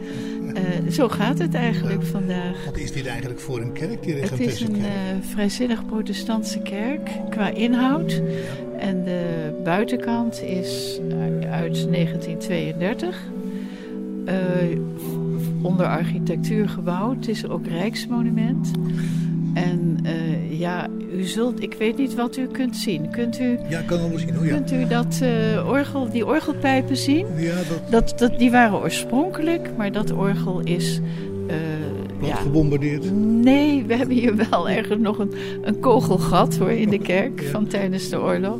Uh, 0.53 0.91
zo 0.91 1.07
gaat 1.07 1.39
het 1.39 1.53
eigenlijk 1.53 2.03
vandaag. 2.03 2.65
Wat 2.65 2.77
is 2.77 2.91
dit 2.91 3.05
eigenlijk 3.05 3.39
voor 3.39 3.61
een 3.61 3.73
kerk? 3.73 4.03
Die 4.03 4.15
het 4.15 4.39
is 4.39 4.61
een 4.61 4.75
uh, 4.75 4.85
vrijzinnig 5.21 5.85
protestantse 5.85 6.59
kerk 6.59 7.09
qua 7.29 7.49
inhoud. 7.49 8.21
En 8.77 9.03
de 9.03 9.51
buitenkant 9.63 10.41
is 10.41 10.99
uit 11.49 11.91
1932. 11.91 13.17
Uh, 14.25 14.33
onder 15.61 15.85
architectuur 15.85 16.69
gebouwd. 16.69 17.15
Het 17.15 17.27
is 17.27 17.47
ook 17.47 17.67
rijksmonument. 17.67 18.71
En 19.53 19.97
uh, 20.03 20.59
ja, 20.59 20.87
u 21.13 21.23
zult, 21.23 21.61
ik 21.63 21.73
weet 21.73 21.97
niet 21.97 22.15
wat 22.15 22.37
u 22.37 22.47
kunt 22.47 22.75
zien. 22.75 23.09
Kunt 23.09 23.39
u, 23.39 23.57
ja, 23.69 23.81
kan 23.81 24.09
wel 24.09 24.19
zien. 24.19 24.37
Oh, 24.37 24.45
ja. 24.45 24.53
Kunt 24.53 24.71
u 24.71 24.87
dat 24.87 25.19
uh, 25.23 25.69
orgel, 25.69 26.09
die 26.09 26.25
orgelpijpen 26.25 26.97
zien? 26.97 27.25
Ja, 27.37 27.55
dat... 27.55 27.91
Dat, 27.91 28.19
dat, 28.19 28.39
die 28.39 28.51
waren 28.51 28.79
oorspronkelijk, 28.79 29.69
maar 29.77 29.91
dat 29.91 30.11
orgel 30.11 30.59
is 30.59 30.99
uh, 31.49 32.27
ja. 32.27 32.35
gebombardeerd? 32.35 33.13
Nee, 33.13 33.83
we 33.83 33.95
hebben 33.95 34.15
hier 34.15 34.35
wel 34.49 34.69
ergens 34.69 35.01
nog 35.01 35.19
een, 35.19 35.33
een 35.61 35.79
kogelgat 35.79 36.57
hoor, 36.57 36.71
in 36.71 36.89
de 36.89 36.99
kerk 36.99 37.41
ja. 37.41 37.49
van 37.49 37.67
tijdens 37.67 38.09
de 38.09 38.21
oorlog. 38.21 38.59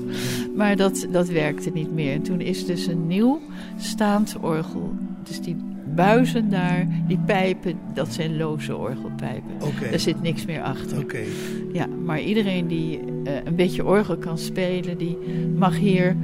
Maar 0.55 0.75
dat, 0.75 1.08
dat 1.12 1.27
werkte 1.27 1.69
niet 1.74 1.91
meer. 1.93 2.13
En 2.13 2.22
toen 2.22 2.41
is 2.41 2.65
dus 2.65 2.88
een 2.88 3.08
nieuw 3.08 3.41
staand 3.77 4.36
orgel. 4.41 4.93
Dus 5.24 5.41
die 5.41 5.68
buizen 6.06 6.50
daar, 6.50 6.88
die 7.08 7.20
pijpen, 7.25 7.79
dat 7.94 8.13
zijn 8.13 8.38
loze 8.38 8.77
orgelpijpen. 8.77 9.51
Okay. 9.62 9.91
Er 9.91 10.00
zit 10.00 10.22
niks 10.22 10.46
meer 10.46 10.62
achter. 10.62 11.00
Okay. 11.00 11.27
Ja, 11.74 11.88
maar 12.06 12.22
iedereen 12.22 12.68
die 12.68 13.00
uh, 13.00 13.32
een 13.44 13.56
beetje 13.56 13.86
orgel 13.86 14.18
kan 14.18 14.38
spelen, 14.38 14.98
die 14.98 15.18
mag 15.56 15.77
hier 15.77 16.15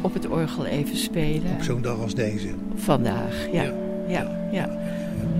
op 0.00 0.14
het 0.14 0.28
orgel 0.28 0.66
even 0.66 0.96
spelen. 0.96 1.52
Op 1.52 1.62
zo'n 1.62 1.82
dag 1.82 1.98
als 1.98 2.14
deze? 2.14 2.48
Vandaag, 2.74 3.48
ja. 3.52 3.62
Ja, 3.62 3.72
ja, 4.08 4.48
ja. 4.52 4.78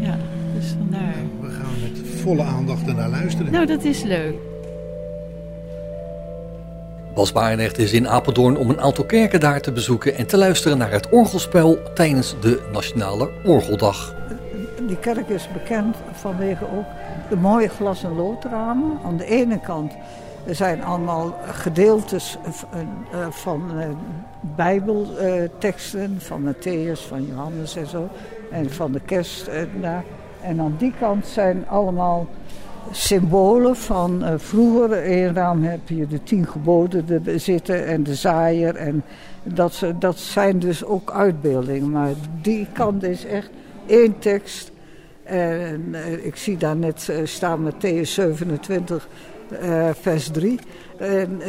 ja. 0.01 0.19
dus 0.55 0.75
vandaar. 0.79 1.15
We 1.41 1.49
gaan 1.49 1.75
met 1.83 2.21
volle 2.21 2.43
aandacht 2.43 2.87
ernaar 2.87 3.11
luisteren. 3.11 3.53
Nou, 3.53 3.67
dat 3.67 3.85
is 3.85 4.03
leuk. 4.03 4.35
Bas 7.15 7.33
Barendrecht 7.33 7.79
is 7.79 7.93
in 7.93 8.09
Apeldoorn 8.09 8.57
om 8.57 8.71
een 8.71 8.81
aantal 8.81 9.05
kerken 9.05 9.41
daar 9.41 9.61
te 9.61 9.73
bezoeken 9.73 10.15
en 10.17 10.27
te 10.27 10.37
luisteren 10.37 10.79
naar 10.79 10.91
het 10.91 11.09
orgelspel 11.11 11.79
tijdens 11.95 12.35
de 12.41 12.69
Nationale 12.73 13.31
Orgeldag. 13.45 14.15
Die 14.87 14.97
kerk 14.97 15.29
is 15.29 15.49
bekend 15.53 15.97
vanwege 16.13 16.65
ook 16.65 16.85
de 17.29 17.37
mooie 17.37 17.69
glas- 17.69 18.05
en 18.05 18.17
loodramen. 18.17 18.99
Aan 19.05 19.17
de 19.17 19.25
ene 19.25 19.61
kant 19.61 19.93
zijn 20.47 20.85
allemaal 20.85 21.39
gedeeltes 21.47 22.39
van 23.31 23.71
bijbelteksten, 24.41 26.17
van 26.21 26.55
Matthäus, 26.55 27.09
van 27.09 27.27
Johannes 27.27 27.77
en 27.77 27.87
zo. 27.87 28.09
En 28.51 28.71
van 28.71 28.93
de 28.93 29.01
kerst. 29.01 29.49
En 30.43 30.61
aan 30.61 30.75
die 30.79 30.95
kant 30.99 31.27
zijn 31.27 31.69
allemaal 31.69 32.27
symbolen 32.91 33.77
van 33.77 34.23
uh, 34.23 34.35
vroeger. 34.37 35.05
In 35.05 35.35
raam 35.35 35.63
heb 35.63 35.89
je 35.89 36.07
de 36.07 36.23
tien 36.23 36.47
geboden 36.47 37.07
de, 37.07 37.39
zitten 37.39 37.87
en 37.87 38.03
de 38.03 38.15
zaaier. 38.15 38.77
En 38.77 39.05
dat, 39.43 39.83
dat 39.99 40.19
zijn 40.19 40.59
dus 40.59 40.85
ook 40.85 41.11
uitbeeldingen. 41.11 41.91
Maar 41.91 42.13
die 42.43 42.67
kant 42.73 43.03
is 43.03 43.25
echt 43.25 43.51
één 43.87 44.19
tekst. 44.19 44.71
En 45.23 45.85
uh, 45.91 46.25
ik 46.25 46.37
zie 46.37 46.57
daar 46.57 46.77
net 46.77 47.13
staan 47.25 47.71
Matthäus 47.71 48.03
27, 48.03 49.09
vers 50.01 50.29
3. 50.29 50.59
En, 50.99 51.41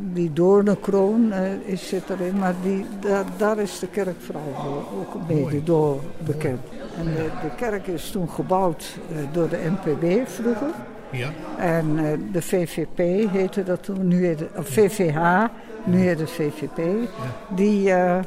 die 0.00 0.32
doornenkroon 0.32 1.32
is, 1.64 1.88
zit 1.88 2.10
erin. 2.10 2.38
Maar 2.38 2.54
die, 2.62 2.86
daar, 3.00 3.24
daar 3.36 3.58
is 3.58 3.78
de 3.78 3.86
kerk 3.86 4.16
vooral 4.18 4.86
ook 4.98 5.28
mede 5.28 5.62
door 5.62 6.00
bekend. 6.18 6.60
En 6.98 7.04
de, 7.04 7.30
de, 7.42 7.54
kerk 7.56 7.86
is 7.86 8.10
toen 8.10 8.28
gebouwd 8.28 8.98
uh, 9.10 9.18
door 9.32 9.48
de 9.48 9.58
NPB 9.70 10.28
vroeger. 10.28 10.70
Ja. 11.10 11.30
En 11.58 11.98
uh, 11.98 12.12
de 12.32 12.42
VVP 12.42 13.30
heette 13.30 13.62
dat 13.62 13.82
toen, 13.82 14.08
nu 14.08 14.26
heet 14.26 14.38
het, 14.38 14.48
VVH, 14.68 15.44
nu 15.84 15.98
heet 15.98 16.18
het 16.18 16.30
VVP. 16.30 16.78
Ja. 16.78 17.54
Die 17.54 17.88
uh, 17.88 18.18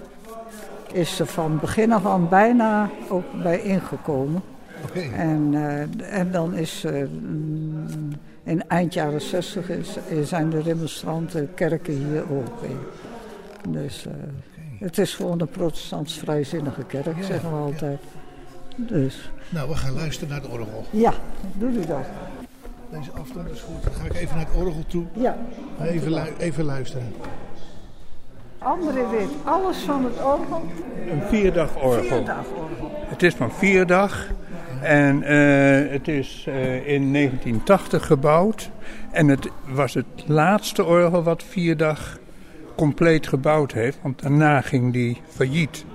is 0.91 1.19
er 1.19 1.25
van 1.25 1.59
begin 1.59 1.91
af 1.91 2.05
aan 2.05 2.29
bijna 2.29 2.89
ook 3.09 3.25
bij 3.43 3.61
ingekomen. 3.61 4.41
Okay. 4.89 5.11
En, 5.11 5.53
en 6.09 6.31
dan 6.31 6.55
is 6.55 6.85
in 8.47 8.67
eind 8.67 8.93
jaren 8.93 9.21
60 9.21 9.69
is, 9.69 9.97
zijn 10.23 10.49
de 10.49 10.61
remonstranten 10.61 11.53
kerken 11.53 11.93
hier 11.93 12.21
ook 12.21 12.61
weer. 12.61 12.77
Dus 13.67 14.05
okay. 14.07 14.19
het 14.79 14.97
is 14.97 15.15
gewoon 15.15 15.41
een 15.41 15.49
protestants 15.49 16.13
vrijzinnige 16.13 16.83
kerk, 16.83 17.17
ja, 17.17 17.23
zeggen 17.23 17.49
we 17.49 17.55
altijd. 17.57 17.99
Dus. 18.75 19.31
Nou, 19.49 19.69
we 19.69 19.75
gaan 19.75 19.93
luisteren 19.93 20.29
naar 20.29 20.41
het 20.41 20.51
orgel. 20.51 20.85
Ja, 20.89 21.13
doe 21.53 21.69
u 21.69 21.85
dat. 21.85 22.05
Deze 22.89 23.11
afstand 23.11 23.49
is 23.49 23.61
goed. 23.61 23.83
Dan 23.83 23.93
ga 23.93 24.05
ik 24.05 24.13
even 24.13 24.35
naar 24.35 24.45
het 24.45 24.55
orgel 24.55 24.83
toe. 24.87 25.05
Ja. 25.13 25.37
Even, 25.81 26.13
lu 26.13 26.21
even 26.37 26.63
luisteren. 26.63 27.13
André 28.57 29.09
weet 29.09 29.29
alles 29.43 29.77
van 29.77 30.03
het 30.03 30.23
orgel. 30.23 30.61
Een 31.09 31.21
vierdag 31.21 31.75
orgel. 31.75 32.01
Vierdag 32.01 32.45
orgel. 32.55 32.91
Het 32.91 33.23
is 33.23 33.35
van 33.35 33.51
vierdag. 33.51 34.27
En 34.87 35.21
uh, 35.21 35.91
het 35.91 36.07
is 36.07 36.45
uh, 36.49 36.55
in 36.87 37.13
1980 37.13 38.05
gebouwd. 38.05 38.69
En 39.11 39.27
het 39.27 39.49
was 39.65 39.93
het 39.93 40.05
laatste 40.25 40.85
orgel 40.85 41.23
wat 41.23 41.43
vierdag 41.43 42.19
compleet 42.75 43.27
gebouwd 43.27 43.71
heeft. 43.71 43.99
Want 44.01 44.21
daarna 44.21 44.61
ging 44.61 44.93
die 44.93 45.21
failliet. 45.29 45.85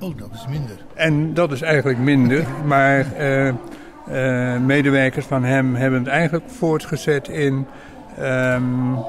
Oh, 0.00 0.18
dat 0.18 0.28
is 0.32 0.46
minder. 0.48 0.76
En 0.94 1.34
dat 1.34 1.52
is 1.52 1.62
eigenlijk 1.62 1.98
minder. 1.98 2.44
Maar 2.66 3.06
uh, 3.18 3.46
uh, 3.46 3.54
medewerkers 4.60 5.26
van 5.26 5.44
hem 5.44 5.74
hebben 5.74 5.98
het 5.98 6.08
eigenlijk 6.08 6.50
voortgezet 6.50 7.28
in 7.28 7.66
um, 8.20 8.94
uh, 8.94 9.00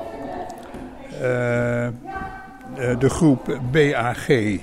de 2.99 3.09
groep 3.09 3.59
BAG. 3.71 4.23
Okay. 4.23 4.61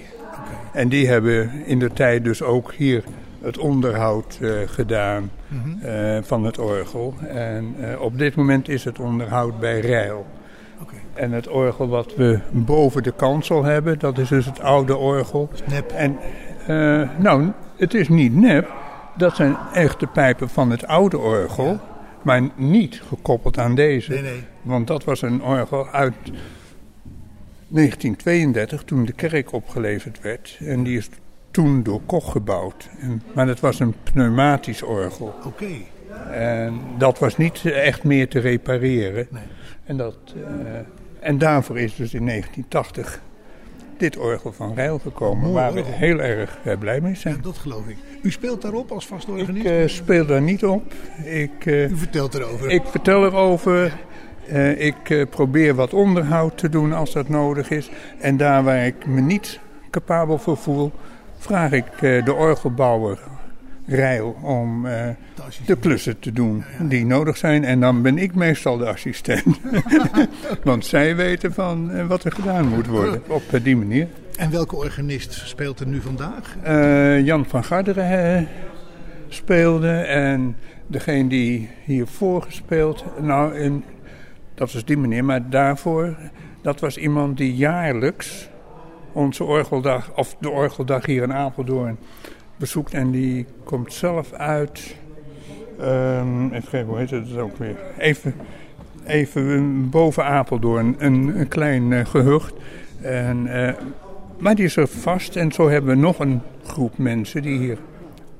En 0.72 0.88
die 0.88 1.08
hebben 1.08 1.50
in 1.64 1.78
de 1.78 1.92
tijd 1.92 2.24
dus 2.24 2.42
ook 2.42 2.72
hier 2.72 3.04
het 3.42 3.58
onderhoud 3.58 4.40
gedaan 4.66 5.30
mm 5.48 5.62
-hmm. 5.62 6.24
van 6.24 6.44
het 6.44 6.58
orgel. 6.58 7.14
En 7.28 7.74
op 7.98 8.18
dit 8.18 8.34
moment 8.34 8.68
is 8.68 8.84
het 8.84 8.98
onderhoud 8.98 9.60
bij 9.60 9.80
Rijl. 9.80 10.26
Okay. 10.82 10.98
En 11.14 11.32
het 11.32 11.48
orgel 11.48 11.88
wat 11.88 12.14
we 12.16 12.38
boven 12.50 13.02
de 13.02 13.12
kansel 13.12 13.64
hebben, 13.64 13.98
dat 13.98 14.18
is 14.18 14.28
dus 14.28 14.46
het 14.46 14.60
oude 14.60 14.96
orgel. 14.96 15.50
Nep. 15.68 15.90
En 15.90 16.18
nou, 17.18 17.52
het 17.76 17.94
is 17.94 18.08
niet 18.08 18.34
nep. 18.34 18.72
Dat 19.16 19.36
zijn 19.36 19.56
echte 19.74 20.06
pijpen 20.06 20.48
van 20.48 20.70
het 20.70 20.86
oude 20.86 21.18
orgel. 21.18 21.80
Maar 22.22 22.42
niet 22.56 23.02
gekoppeld 23.08 23.58
aan 23.58 23.74
deze. 23.74 24.10
Nee, 24.12 24.22
nee. 24.22 24.44
Want 24.62 24.86
dat 24.86 25.04
was 25.04 25.22
een 25.22 25.42
orgel 25.42 25.88
uit 25.88 26.14
1932, 27.68 28.82
toen 28.82 29.04
de 29.04 29.12
kerk 29.12 29.52
opgeleverd 29.52 30.20
werd. 30.20 30.58
En 30.60 30.82
die 30.82 30.96
is 30.96 31.08
toen 31.52 31.82
door 31.82 32.00
Koch 32.06 32.32
gebouwd. 32.32 32.88
En, 33.00 33.22
maar 33.34 33.46
dat 33.46 33.60
was 33.60 33.80
een 33.80 33.94
pneumatisch 34.02 34.82
orgel. 34.82 35.34
Oké. 35.46 35.66
En 36.32 36.80
dat 36.98 37.18
was 37.18 37.36
niet 37.36 37.64
echt 37.64 38.04
meer 38.04 38.28
te 38.28 38.38
repareren. 38.38 39.26
Nee. 39.30 39.42
En, 39.84 39.96
dat, 39.96 40.16
eh, 40.36 40.72
en 41.20 41.38
daarvoor 41.38 41.78
is 41.78 41.96
dus 41.96 42.14
in 42.14 42.24
1980 42.26 43.22
dit 43.96 44.16
orgel 44.16 44.52
van 44.52 44.74
Rijl 44.74 44.98
gekomen. 44.98 45.42
Mooi 45.42 45.54
waar 45.54 45.72
we 45.72 45.82
heel 45.84 46.18
erg 46.20 46.58
eh, 46.64 46.78
blij 46.78 47.00
mee 47.00 47.12
Ja, 47.12 47.18
zijn. 47.18 47.38
dat 47.42 47.58
geloof 47.58 47.86
ik. 47.88 47.96
U 48.22 48.30
speelt 48.30 48.62
daarop 48.62 48.90
als 48.92 49.06
vaste 49.06 49.32
Ik 49.32 49.38
organist? 49.38 49.66
eh, 49.66 49.86
speel 49.86 50.26
daar 50.26 50.42
niet 50.42 50.64
op. 50.64 50.92
Ik, 51.24 51.64
U 51.66 51.96
vertelt 51.96 52.34
erover. 52.34 52.70
ik 52.70 52.82
vertel 52.86 53.24
erover. 53.24 53.92
Ik 54.76 55.26
probeer 55.30 55.74
wat 55.74 55.94
onderhoud 55.94 56.58
te 56.58 56.68
doen 56.68 56.92
als 56.92 57.12
dat 57.12 57.28
nodig 57.28 57.70
is. 57.70 57.90
En 58.20 58.36
daar 58.36 58.62
waar 58.64 58.86
ik 58.86 59.06
me 59.06 59.20
niet 59.20 59.60
capabel 59.90 60.38
voor 60.38 60.56
voel, 60.56 60.92
vraag 61.42 61.72
ik 61.72 61.86
eh, 61.86 62.24
de 62.24 62.34
orgelbouwer 62.34 63.18
Rijl 63.86 64.36
om 64.42 64.86
eh, 64.86 65.08
De 65.66 65.76
klussen 65.76 66.18
te 66.18 66.32
doen 66.32 66.64
die 66.80 67.06
nodig 67.06 67.36
zijn. 67.36 67.64
En 67.64 67.80
dan 67.80 68.02
ben 68.02 68.18
ik 68.18 68.34
meestal 68.34 68.76
de 68.76 68.86
assistent. 68.86 69.60
Want 70.64 70.86
zij 70.86 71.16
weten 71.16 71.52
van 71.52 71.90
eh, 71.90 72.06
wat 72.06 72.24
er 72.24 72.32
gedaan 72.32 72.68
moet 72.68 72.86
worden 72.86 73.22
op 73.28 73.42
die 73.62 73.76
manier. 73.76 74.08
En 74.36 74.50
welke 74.50 74.76
organist 74.76 75.32
speelt 75.32 75.80
er 75.80 75.86
nu 75.86 76.00
vandaag? 76.00 76.56
Jan 77.24 77.46
van 77.46 77.64
Garderen 77.64 78.48
speelde 79.28 79.92
en 79.96 80.56
degene 80.86 81.28
die 81.28 81.68
hiervoor 81.84 82.42
gespeeld, 82.42 83.04
nou, 83.20 83.58
en, 83.58 83.84
dat 84.54 84.72
was 84.72 84.84
die 84.84 84.96
meneer, 84.96 85.24
maar 85.24 85.50
daarvoor, 85.50 86.16
dat 86.62 86.80
was 86.80 86.96
iemand 86.96 87.36
die 87.36 87.54
jaarlijks 87.54 88.48
onze 89.12 89.44
orgeldag, 89.44 90.10
of 90.16 90.36
de 90.38 90.50
orgeldag 90.50 91.06
hier 91.06 91.22
in 91.22 91.32
Apeldoorn 91.32 91.98
bezoekt 92.56 92.94
en 92.94 93.10
die 93.10 93.46
komt 93.64 93.92
zelf 93.92 94.32
uit, 94.32 94.96
ehm, 95.80 96.46
even 96.46 96.70
kijken, 96.70 96.88
hoe 96.88 96.98
heet 96.98 97.10
het 97.10 97.36
ook 97.36 97.56
weer, 97.56 97.76
even, 97.98 98.34
even 99.04 99.90
boven 99.90 100.24
Apeldoorn, 100.24 100.94
een, 100.98 101.40
een 101.40 101.48
klein 101.48 101.92
eh, 101.92 102.06
gehucht. 102.06 102.54
En, 103.00 103.46
eh, 103.46 103.74
maar 104.38 104.54
die 104.54 104.64
is 104.64 104.76
er 104.76 104.88
vast 104.88 105.36
en 105.36 105.52
zo 105.52 105.68
hebben 105.68 105.94
we 105.94 106.00
nog 106.00 106.18
een 106.18 106.40
groep 106.64 106.98
mensen 106.98 107.42
die 107.42 107.58
hier 107.58 107.78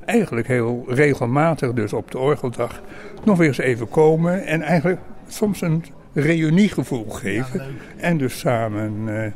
eigenlijk 0.05 0.47
heel 0.47 0.85
regelmatig, 0.89 1.73
dus 1.73 1.93
op 1.93 2.11
de 2.11 2.19
orgeldag, 2.19 2.83
nog 3.25 3.39
weer 3.39 3.47
eens 3.47 3.59
even 3.59 3.89
komen. 3.89 4.45
En 4.47 4.63
eigenlijk 4.63 5.01
soms 5.27 5.61
een 5.61 5.85
reuniegevoel 6.13 7.11
geven. 7.11 7.63
en 7.97 8.19
dus 8.19 8.39
samen 8.39 9.03
eh, 9.07 9.33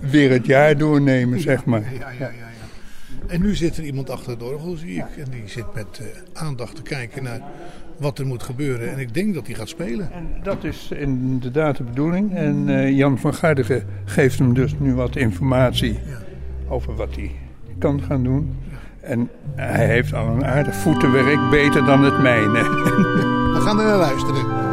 weer 0.00 0.30
het 0.30 0.46
jaar 0.46 0.76
doornemen, 0.76 1.40
zeg 1.40 1.64
maar. 1.64 1.80
Ja, 1.80 2.10
ja, 2.10 2.10
ja, 2.18 2.28
ja. 2.28 2.48
En 3.26 3.40
nu 3.40 3.54
zit 3.54 3.76
er 3.76 3.84
iemand 3.84 4.10
achter 4.10 4.30
het 4.30 4.42
orgel, 4.42 4.76
zie 4.76 4.96
ik. 4.96 5.16
En 5.24 5.30
die 5.30 5.42
zit 5.46 5.74
met 5.74 6.00
eh, 6.00 6.42
aandacht 6.42 6.76
te 6.76 6.82
kijken 6.82 7.22
naar 7.22 7.40
wat 7.96 8.18
er 8.18 8.26
moet 8.26 8.42
gebeuren. 8.42 8.92
En 8.92 8.98
ik 8.98 9.14
denk 9.14 9.34
dat 9.34 9.46
hij 9.46 9.54
gaat 9.54 9.68
spelen. 9.68 10.12
En 10.12 10.26
dat 10.42 10.64
is 10.64 10.90
inderdaad 10.94 11.76
de 11.76 11.82
bedoeling. 11.82 12.34
En 12.34 12.68
eh, 12.68 12.96
Jan 12.96 13.18
van 13.18 13.34
Garderen 13.34 13.84
geeft 14.04 14.38
hem 14.38 14.54
dus 14.54 14.74
nu 14.78 14.94
wat 14.94 15.16
informatie 15.16 15.98
over 16.68 16.94
wat 16.94 17.14
hij 17.14 17.30
kan 17.78 18.02
gaan 18.02 18.22
doen. 18.22 18.56
En 19.00 19.30
hij 19.54 19.86
heeft 19.86 20.14
al 20.14 20.26
een 20.26 20.44
aardig 20.44 20.74
voetenwerk, 20.74 21.50
beter 21.50 21.84
dan 21.84 22.04
het 22.04 22.22
mijne. 22.22 22.62
We 23.52 23.58
gaan 23.60 23.78
er 23.78 23.86
naar 23.86 23.98
luisteren. 23.98 24.67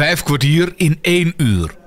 Vijf 0.00 0.22
kwartier 0.22 0.72
in 0.76 0.98
één 1.02 1.34
uur. 1.36 1.79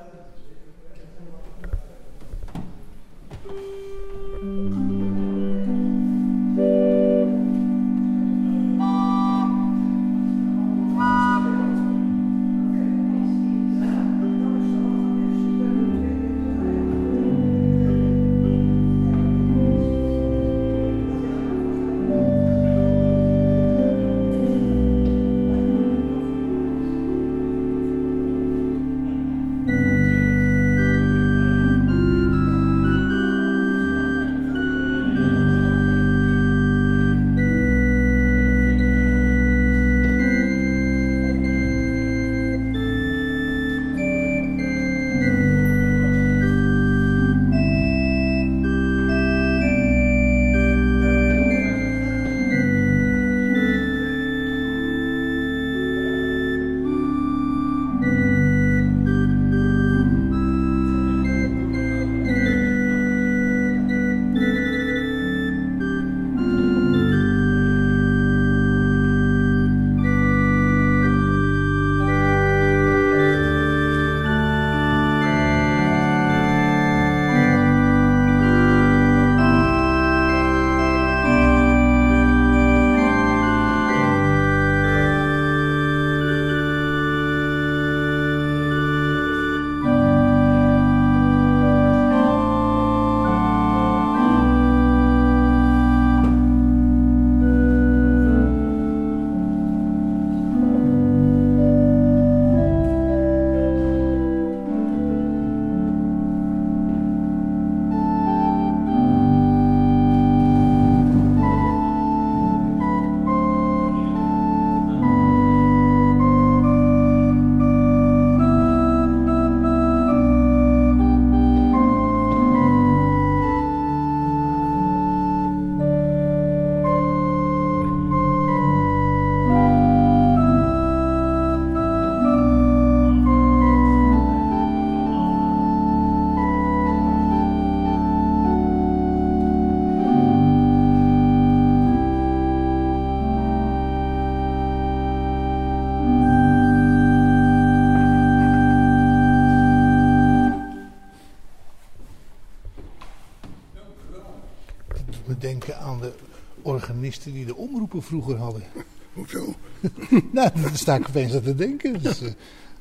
Die 157.32 157.46
de 157.46 157.56
omroepen 157.56 158.04
vroeger 158.04 158.36
hadden. 158.36 158.64
Hoezo? 159.14 159.56
nou, 160.32 160.50
daar 160.62 160.72
sta 160.74 160.96
ik 160.96 161.08
opeens 161.08 161.34
aan 161.34 161.42
te 161.42 161.56
denken. 161.56 162.02
Dus, 162.02 162.22
uh, 162.22 162.30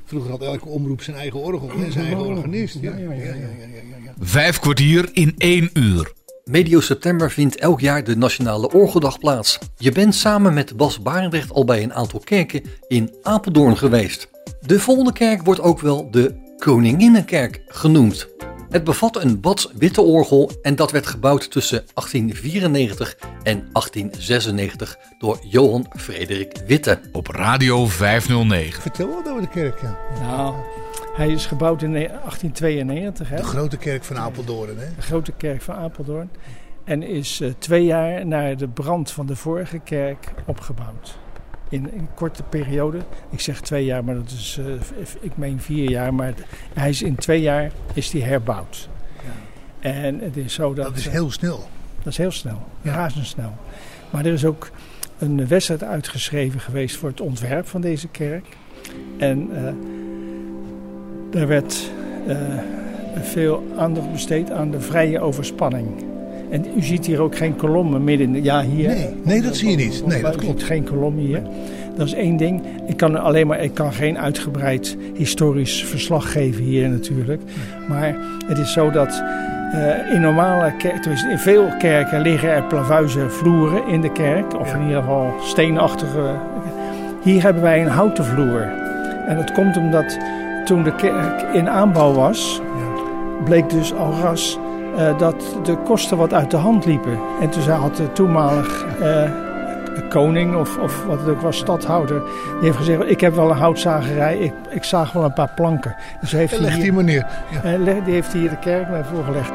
vroeger 0.04 0.30
had 0.30 0.42
elke 0.42 0.68
omroep 0.68 1.02
zijn 1.02 1.16
eigen 1.16 1.40
orgel 1.40 1.70
en 1.70 1.92
zijn 1.92 2.04
eigen 2.04 2.26
organist. 2.26 2.78
Ja, 2.80 2.96
ja, 2.96 3.12
ja, 3.12 3.24
ja, 3.24 3.34
ja, 3.34 4.14
Vijf 4.18 4.58
kwartier 4.58 5.10
in 5.12 5.34
één 5.38 5.70
uur. 5.72 6.12
Medio 6.44 6.80
september 6.80 7.30
vindt 7.30 7.56
elk 7.56 7.80
jaar 7.80 8.04
de 8.04 8.16
Nationale 8.16 8.70
Orgeldag 8.70 9.18
plaats. 9.18 9.58
Je 9.76 9.92
bent 9.92 10.14
samen 10.14 10.54
met 10.54 10.76
Bas 10.76 11.02
Barendrecht 11.02 11.52
al 11.52 11.64
bij 11.64 11.82
een 11.82 11.94
aantal 11.94 12.20
kerken 12.20 12.62
in 12.88 13.14
Apeldoorn 13.22 13.76
geweest. 13.76 14.28
De 14.60 14.80
volgende 14.80 15.12
kerk 15.12 15.42
wordt 15.42 15.60
ook 15.60 15.80
wel 15.80 16.10
de 16.10 16.54
Koninginnenkerk 16.58 17.62
genoemd. 17.66 18.28
Het 18.72 18.84
bevat 18.84 19.16
een 19.16 19.40
Bats 19.40 19.72
witte 19.74 20.00
orgel 20.00 20.50
en 20.62 20.76
dat 20.76 20.90
werd 20.90 21.06
gebouwd 21.06 21.50
tussen 21.50 21.84
1894 21.94 23.16
en 23.42 23.68
1896 23.72 24.98
door 25.18 25.38
Johan 25.42 25.86
Frederik 25.96 26.62
Witte. 26.66 27.00
Op 27.12 27.26
Radio 27.26 27.86
509. 27.86 28.82
Vertel 28.82 29.08
wat 29.08 29.28
over 29.28 29.42
de 29.42 29.48
kerk, 29.48 29.80
ja. 29.80 29.98
Nou, 30.20 30.54
hij 31.12 31.28
is 31.28 31.46
gebouwd 31.46 31.82
in 31.82 31.92
1892. 31.92 33.28
Hè? 33.28 33.36
De 33.36 33.42
grote 33.42 33.76
kerk 33.76 34.04
van 34.04 34.18
Apeldoorn, 34.18 34.78
hè? 34.78 34.86
De 34.96 35.02
grote 35.02 35.32
kerk 35.32 35.62
van 35.62 35.74
Apeldoorn. 35.74 36.30
En 36.84 37.02
is 37.02 37.40
uh, 37.40 37.52
twee 37.58 37.84
jaar 37.84 38.26
na 38.26 38.54
de 38.54 38.68
brand 38.68 39.10
van 39.10 39.26
de 39.26 39.36
vorige 39.36 39.78
kerk 39.78 40.32
opgebouwd. 40.46 41.18
In 41.72 41.84
een 41.84 42.08
korte 42.14 42.42
periode. 42.42 42.98
Ik 43.30 43.40
zeg 43.40 43.60
twee 43.60 43.84
jaar, 43.84 44.04
maar 44.04 44.14
dat 44.14 44.30
is, 44.30 44.58
uh, 44.60 44.66
ik 45.20 45.36
meen 45.36 45.60
vier 45.60 45.90
jaar. 45.90 46.14
Maar 46.14 46.34
hij 46.72 46.88
is 46.88 47.02
in 47.02 47.14
twee 47.14 47.40
jaar 47.40 47.70
is 47.94 48.10
die 48.10 48.22
herbouwd. 48.22 48.88
Ja. 49.22 49.90
En 49.90 50.18
het 50.18 50.36
is 50.36 50.54
zo 50.54 50.74
dat... 50.74 50.84
Dat 50.84 50.96
is 50.96 51.08
heel 51.08 51.30
snel. 51.30 51.68
Dat 52.02 52.12
is 52.12 52.16
heel 52.16 52.30
snel. 52.30 52.62
Ja. 52.82 52.94
Razendsnel. 52.94 53.52
Maar 54.10 54.24
er 54.24 54.32
is 54.32 54.44
ook 54.44 54.70
een 55.18 55.48
wedstrijd 55.48 55.84
uitgeschreven 55.84 56.60
geweest 56.60 56.96
voor 56.96 57.08
het 57.08 57.20
ontwerp 57.20 57.68
van 57.68 57.80
deze 57.80 58.08
kerk. 58.08 58.46
En... 59.18 59.50
Uh, 59.52 59.72
er 61.40 61.46
werd 61.46 61.90
uh, 62.26 62.36
veel 63.22 63.64
aandacht 63.76 64.12
besteed 64.12 64.50
aan 64.50 64.70
de 64.70 64.80
vrije 64.80 65.20
overspanning. 65.20 66.04
En 66.52 66.64
u 66.76 66.82
ziet 66.82 67.06
hier 67.06 67.20
ook 67.20 67.36
geen 67.36 67.56
kolommen 67.56 68.04
midden 68.04 68.26
in 68.26 68.32
de... 68.32 68.42
Ja, 68.42 68.62
hier. 68.62 68.88
Nee, 68.88 69.08
nee 69.22 69.42
dat 69.42 69.56
zie 69.56 69.70
je 69.70 69.76
niet. 69.76 70.02
Nee, 70.06 70.22
dat 70.22 70.36
klopt. 70.36 70.62
Geen 70.62 70.84
kolommen 70.84 71.24
hier. 71.24 71.42
Dat 71.96 72.06
is 72.06 72.12
één 72.12 72.36
ding. 72.36 72.62
Ik 72.86 72.96
kan 72.96 73.16
alleen 73.16 73.46
maar... 73.46 73.62
Ik 73.62 73.74
kan 73.74 73.92
geen 73.92 74.18
uitgebreid 74.18 74.96
historisch 75.14 75.84
verslag 75.84 76.32
geven 76.32 76.64
hier 76.64 76.88
natuurlijk. 76.88 77.42
Maar 77.88 78.16
het 78.46 78.58
is 78.58 78.72
zo 78.72 78.90
dat... 78.90 79.22
Uh, 79.74 80.14
in 80.14 80.20
normale 80.20 80.76
kerken, 80.76 81.30
in 81.30 81.38
veel 81.38 81.68
kerken 81.78 82.20
liggen 82.20 82.50
er 82.50 82.64
plavuizen 82.64 83.32
vloeren 83.32 83.86
in 83.88 84.00
de 84.00 84.12
kerk. 84.12 84.60
Of 84.60 84.70
ja. 84.70 84.76
in 84.76 84.82
ieder 84.82 85.00
geval 85.00 85.34
steenachtige... 85.42 86.34
Hier 87.22 87.42
hebben 87.42 87.62
wij 87.62 87.80
een 87.80 87.88
houten 87.88 88.24
vloer. 88.24 88.60
En 89.26 89.36
dat 89.36 89.52
komt 89.52 89.76
omdat 89.76 90.18
toen 90.64 90.82
de 90.82 90.94
kerk 90.94 91.42
in 91.52 91.68
aanbouw 91.68 92.12
was, 92.12 92.60
bleek 93.44 93.70
dus 93.70 93.94
al 93.94 94.12
ras 94.22 94.58
uh, 94.96 95.18
dat 95.18 95.56
de 95.62 95.76
kosten 95.76 96.16
wat 96.16 96.34
uit 96.34 96.50
de 96.50 96.56
hand 96.56 96.86
liepen. 96.86 97.18
En 97.40 97.50
toen 97.50 97.62
had 97.62 97.96
de 97.96 98.12
toenmalig 98.12 98.86
uh, 99.00 99.30
koning, 100.08 100.56
of, 100.56 100.78
of 100.78 101.04
wat 101.04 101.18
het 101.20 101.28
ook 101.28 101.40
was, 101.40 101.56
stadhouder, 101.56 102.22
die 102.60 102.64
heeft 102.64 102.76
gezegd: 102.76 103.10
Ik 103.10 103.20
heb 103.20 103.34
wel 103.34 103.50
een 103.50 103.56
houtzagerij, 103.56 104.38
ik, 104.38 104.52
ik 104.68 104.84
zaag 104.84 105.12
wel 105.12 105.24
een 105.24 105.32
paar 105.32 105.50
planken. 105.54 105.94
Dus 106.20 106.32
heeft 106.32 106.58
hij 106.58 106.72
hier, 106.72 106.82
die 106.82 106.92
meneer. 106.92 107.26
Ja. 107.62 107.78
Uh, 107.78 108.04
die 108.04 108.14
heeft 108.14 108.32
hier 108.32 108.50
de 108.50 108.58
kerk 108.58 108.88
mee 108.90 109.02
voorgelegd. 109.02 109.52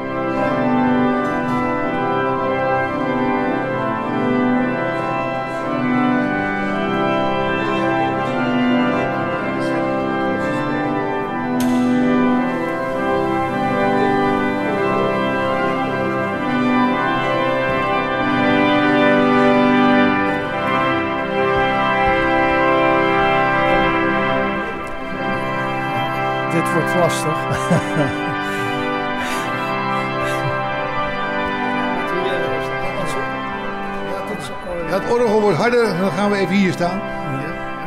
Ja, 34.88 34.94
het 34.94 35.12
orgel 35.12 35.40
wordt 35.40 35.58
harder, 35.58 35.98
dan 36.00 36.10
gaan 36.10 36.30
we 36.30 36.36
even 36.36 36.54
hier 36.54 36.72
staan. 36.72 37.00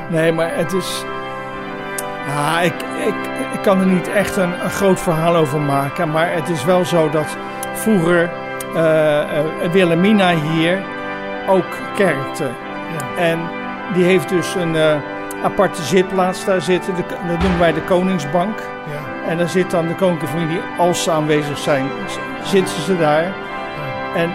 Nee, 0.10 0.32
maar 0.32 0.56
het 0.56 0.74
is. 0.74 1.06
Ja, 2.28 2.60
ik, 2.60 2.74
ik, 3.06 3.16
ik 3.54 3.62
kan 3.62 3.80
er 3.80 3.86
niet 3.86 4.08
echt 4.08 4.36
een, 4.36 4.64
een, 4.64 4.70
groot 4.70 5.00
verhaal 5.00 5.36
over 5.36 5.60
maken. 5.60 6.12
Maar 6.12 6.34
het 6.34 6.50
is 6.50 6.64
wel 6.64 6.86
zo 6.86 7.10
dat 7.10 7.38
vroeger 7.74 8.30
uh, 8.76 8.82
uh, 8.84 9.72
Wilhelmina 9.72 10.34
hier 10.36 10.84
ook 11.48 11.66
kerkte. 11.96 12.48
Ja. 12.98 13.22
En 13.22 13.40
die 13.94 14.04
heeft 14.04 14.30
dus 14.30 14.56
een 14.56 14.76
uh, 14.76 14.96
aparte 15.44 15.82
zitplaats 15.82 16.46
daar 16.46 16.62
zitten. 16.62 16.96
De, 16.96 17.04
dat 17.28 17.40
noemen 17.40 17.60
wij 17.60 17.74
de 17.74 17.82
Koningsbank. 17.82 18.60
Ja. 18.60 19.30
En 19.30 19.38
daar 19.38 19.50
zit 19.50 19.72
dan 19.72 19.88
de 19.88 19.96
koninklijke 19.96 20.38
familie, 20.38 20.62
als 20.78 21.04
ze 21.04 21.12
aanwezig 21.12 21.58
zijn, 21.58 21.86
zitten 22.44 22.82
ze 22.82 22.98
daar. 22.98 23.24
Ja. 23.24 23.34
En 24.16 24.30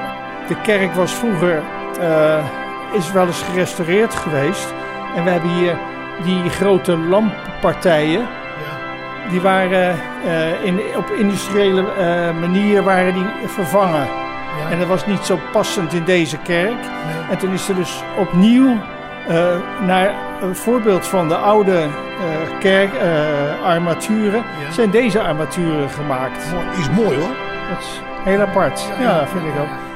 de 0.49 0.61
kerk 0.61 0.95
was 0.95 1.13
vroeger 1.13 1.63
uh, 2.01 2.45
is 2.93 3.13
wel 3.13 3.27
eens 3.27 3.43
gerestaureerd 3.43 4.15
geweest. 4.15 4.75
En 5.17 5.25
we 5.25 5.31
hebben 5.31 5.51
hier 5.51 5.77
die 6.25 6.51
grote 6.51 6.97
lamppartijen. 6.97 8.21
Ja. 8.21 9.29
Die 9.31 9.41
waren 9.41 9.97
uh, 10.27 10.65
in, 10.65 10.81
op 10.97 11.11
industriële 11.11 11.81
uh, 11.81 12.41
manier 12.41 12.83
waren 12.83 13.15
die 13.15 13.27
vervangen. 13.47 14.07
Ja. 14.61 14.71
En 14.71 14.79
dat 14.79 14.89
was 14.89 15.07
niet 15.07 15.25
zo 15.25 15.39
passend 15.53 15.93
in 15.93 16.05
deze 16.05 16.37
kerk. 16.37 16.71
Nee. 16.71 17.31
En 17.31 17.39
toen 17.39 17.53
is 17.53 17.69
er 17.69 17.75
dus 17.75 18.03
opnieuw 18.19 18.77
naar 19.87 20.15
een 20.43 20.57
voorbeeld 20.57 21.07
van 21.07 21.29
de 21.29 21.37
oude 21.37 21.89
kerkarmaturen... 22.61 24.45
Ja. 24.67 24.73
zijn 24.73 24.91
deze 24.91 25.21
armaturen 25.21 25.91
gemaakt. 25.91 26.45
Is 26.79 26.91
mooi 26.91 27.19
hoor. 27.19 27.35
Dat 27.71 27.79
is 27.79 28.01
heel 28.25 28.41
apart. 28.41 28.89
Ja, 29.01 29.27
vind 29.27 29.45
ik 29.45 29.61
ook. 29.61 29.87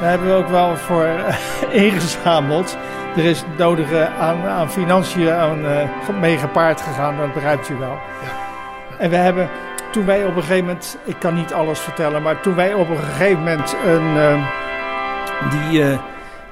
Daar 0.00 0.10
hebben 0.10 0.28
we 0.28 0.34
ook 0.34 0.48
wel 0.48 0.76
voor 0.76 1.08
ingezameld. 1.86 2.76
Er 3.16 3.24
is 3.24 3.38
het 3.38 3.58
nodige 3.58 4.08
aan, 4.08 4.46
aan 4.46 4.70
financiën 4.70 5.30
aan, 5.32 5.64
uh, 5.64 6.18
mee 6.20 6.38
gepaard 6.38 6.80
gegaan, 6.80 7.16
dat 7.16 7.32
begrijpt 7.32 7.68
u 7.68 7.74
wel. 7.74 7.88
Ja. 7.88 7.96
Ja. 8.22 8.98
En 8.98 9.10
we 9.10 9.16
hebben, 9.16 9.48
toen 9.90 10.06
wij 10.06 10.24
op 10.24 10.36
een 10.36 10.42
gegeven 10.42 10.64
moment, 10.64 10.98
ik 11.04 11.16
kan 11.18 11.34
niet 11.34 11.52
alles 11.52 11.80
vertellen, 11.80 12.22
maar 12.22 12.40
toen 12.40 12.54
wij 12.54 12.74
op 12.74 12.88
een 12.88 12.96
gegeven 12.96 13.38
moment 13.38 13.76
een, 13.86 14.16
uh, 14.16 14.44
die, 15.50 15.80
uh, 15.80 15.98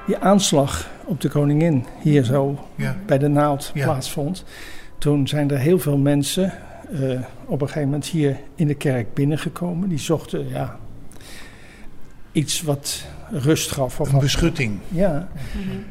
die 0.05 0.17
aanslag 0.19 0.87
op 1.05 1.21
de 1.21 1.29
koningin 1.29 1.85
hier 2.01 2.23
zo 2.23 2.59
ja. 2.75 2.97
bij 3.05 3.17
de 3.17 3.27
naald 3.27 3.71
plaatsvond, 3.73 4.43
toen 4.97 5.27
zijn 5.27 5.51
er 5.51 5.57
heel 5.57 5.79
veel 5.79 5.97
mensen 5.97 6.53
op 7.45 7.61
een 7.61 7.67
gegeven 7.67 7.89
moment 7.89 8.05
hier 8.05 8.37
in 8.55 8.67
de 8.67 8.75
kerk 8.75 9.13
binnengekomen. 9.13 9.89
Die 9.89 9.99
zochten, 9.99 10.49
ja, 10.49 10.79
iets 12.31 12.61
wat 12.61 13.05
rust 13.31 13.71
gaf. 13.71 13.99
Of 13.99 14.13
een 14.13 14.19
beschutting. 14.19 14.79
Ja. 14.87 15.27
Mm-hmm. 15.55 15.83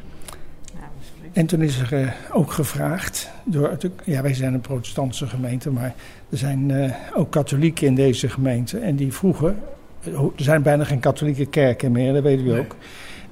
En 1.33 1.45
toen 1.45 1.61
is 1.61 1.79
er 1.79 2.01
uh, 2.01 2.11
ook 2.31 2.51
gevraagd, 2.51 3.31
door, 3.43 3.77
ja 4.03 4.21
wij 4.21 4.33
zijn 4.33 4.53
een 4.53 4.61
protestantse 4.61 5.27
gemeente, 5.27 5.71
maar 5.71 5.93
er 6.29 6.37
zijn 6.37 6.69
uh, 6.69 6.93
ook 7.13 7.31
katholieken 7.31 7.87
in 7.87 7.95
deze 7.95 8.29
gemeente. 8.29 8.77
En 8.79 8.95
die 8.95 9.13
vroegen, 9.13 9.59
er 10.03 10.31
zijn 10.35 10.61
bijna 10.61 10.83
geen 10.83 10.99
katholieke 10.99 11.45
kerken 11.45 11.91
meer, 11.91 12.13
dat 12.13 12.23
weten 12.23 12.45
we 12.45 12.51
nee. 12.51 12.59
ook. 12.59 12.75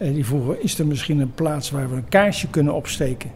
Uh, 0.03 0.13
die 0.13 0.25
vroegen, 0.25 0.63
is 0.63 0.79
er 0.79 0.87
misschien 0.87 1.19
een 1.19 1.33
plaats 1.33 1.71
waar 1.71 1.89
we 1.89 1.95
een 1.95 2.09
kaarsje 2.09 2.47
kunnen 2.47 2.73
opsteken? 2.73 3.31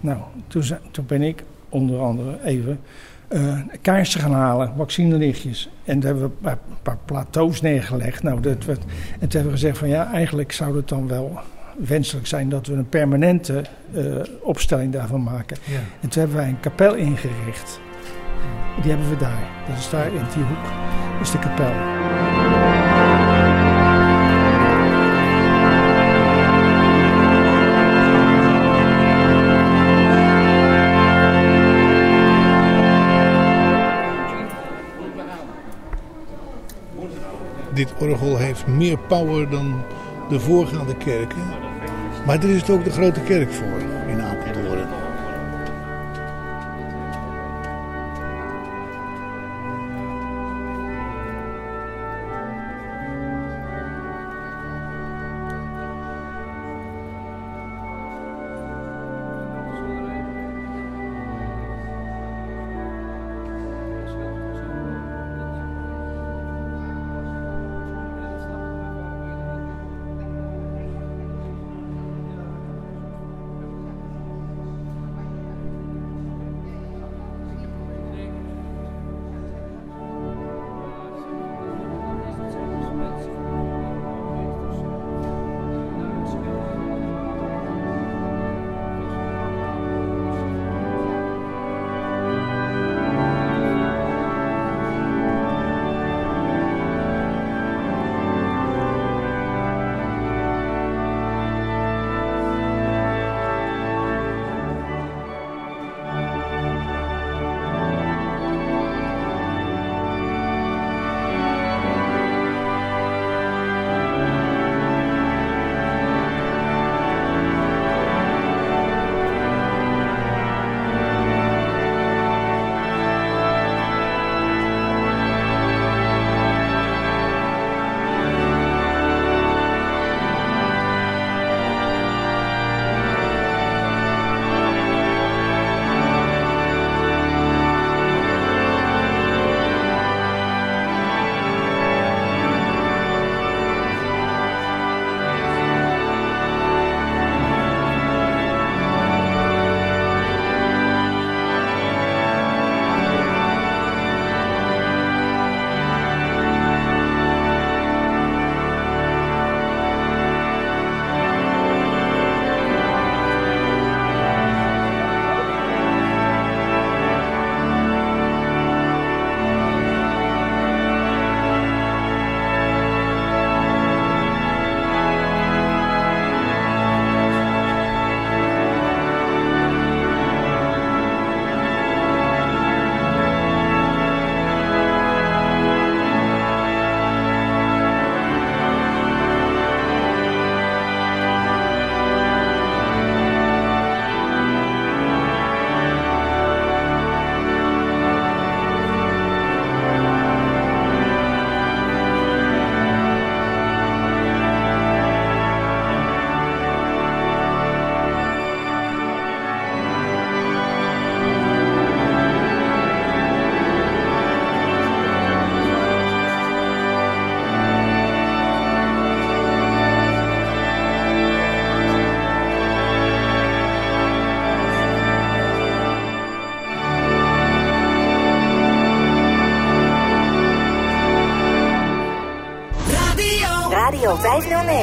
Nou, 0.00 0.18
toen, 0.46 0.62
toen 0.90 1.06
ben 1.06 1.22
ik 1.22 1.42
onder 1.68 2.00
andere 2.00 2.38
even 2.44 2.80
uh, 3.28 3.58
kaarsen 3.80 4.20
gaan 4.20 4.32
halen, 4.32 4.72
vaccinelichtjes. 4.76 5.70
En 5.84 6.00
toen 6.00 6.10
hebben 6.10 6.32
we 6.40 6.48
een 6.50 6.58
paar 6.82 6.98
plateaus 7.04 7.60
neergelegd. 7.60 8.22
Nou, 8.22 8.40
dat 8.40 8.64
werd, 8.64 8.78
en 9.12 9.18
toen 9.18 9.30
hebben 9.30 9.50
we 9.50 9.58
gezegd 9.58 9.78
van 9.78 9.88
ja, 9.88 10.12
eigenlijk 10.12 10.52
zou 10.52 10.76
het 10.76 10.88
dan 10.88 11.08
wel 11.08 11.38
wenselijk 11.78 12.26
zijn 12.26 12.48
dat 12.48 12.66
we 12.66 12.74
een 12.74 12.88
permanente 12.88 13.64
uh, 13.94 14.16
opstelling 14.42 14.92
daarvan 14.92 15.22
maken. 15.22 15.56
Ja. 15.64 15.78
En 16.00 16.08
toen 16.08 16.20
hebben 16.20 16.36
wij 16.36 16.48
een 16.48 16.60
kapel 16.60 16.94
ingericht. 16.94 17.80
Die 18.82 18.90
hebben 18.90 19.10
we 19.10 19.16
daar. 19.16 19.48
Dat 19.68 19.78
is 19.78 19.90
daar 19.90 20.06
in 20.06 20.24
die 20.34 20.44
hoek, 20.44 20.66
is 21.20 21.30
de 21.30 21.38
kapel. 21.38 22.45
Dit 37.76 37.94
orgel 37.98 38.36
heeft 38.36 38.66
meer 38.66 38.98
power 38.98 39.50
dan 39.50 39.84
de 40.28 40.40
voorgaande 40.40 40.96
kerken. 40.96 41.44
Maar 42.26 42.42
er 42.42 42.50
is 42.50 42.60
het 42.60 42.70
ook 42.70 42.84
de 42.84 42.90
grote 42.90 43.20
kerk 43.20 43.52
voor 43.52 43.80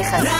509. 0.03 0.32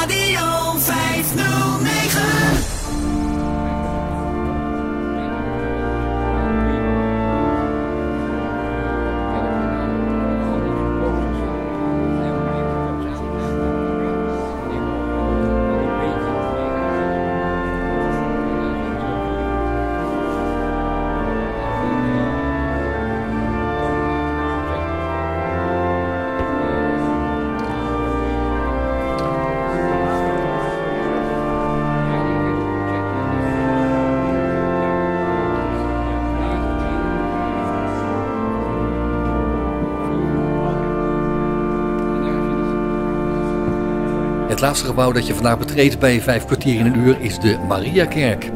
Laatste 44.63 44.86
gebouw 44.86 45.12
dat 45.12 45.28
je 45.28 45.34
vandaag 45.34 45.58
betreedt 45.58 45.99
bij 45.99 46.21
vijf 46.21 46.45
kwartier 46.45 46.80
in 46.80 46.86
een 46.86 46.97
uur 46.97 47.17
is 47.19 47.39
de 47.39 47.58
Mariakerk. 47.67 48.49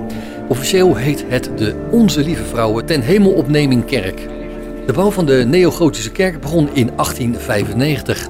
Officieel 0.47 0.95
heet 0.95 1.25
het 1.27 1.57
de 1.57 1.87
Onze 1.91 2.23
Lieve 2.23 2.43
Vrouwen 2.43 2.85
ten 2.85 3.01
Hemelopneming 3.01 3.85
Kerk. 3.85 4.27
De 4.85 4.93
bouw 4.93 5.11
van 5.11 5.25
de 5.25 5.45
neogotische 5.47 6.11
kerk 6.11 6.41
begon 6.41 6.69
in 6.73 6.91
1895. 6.95 8.27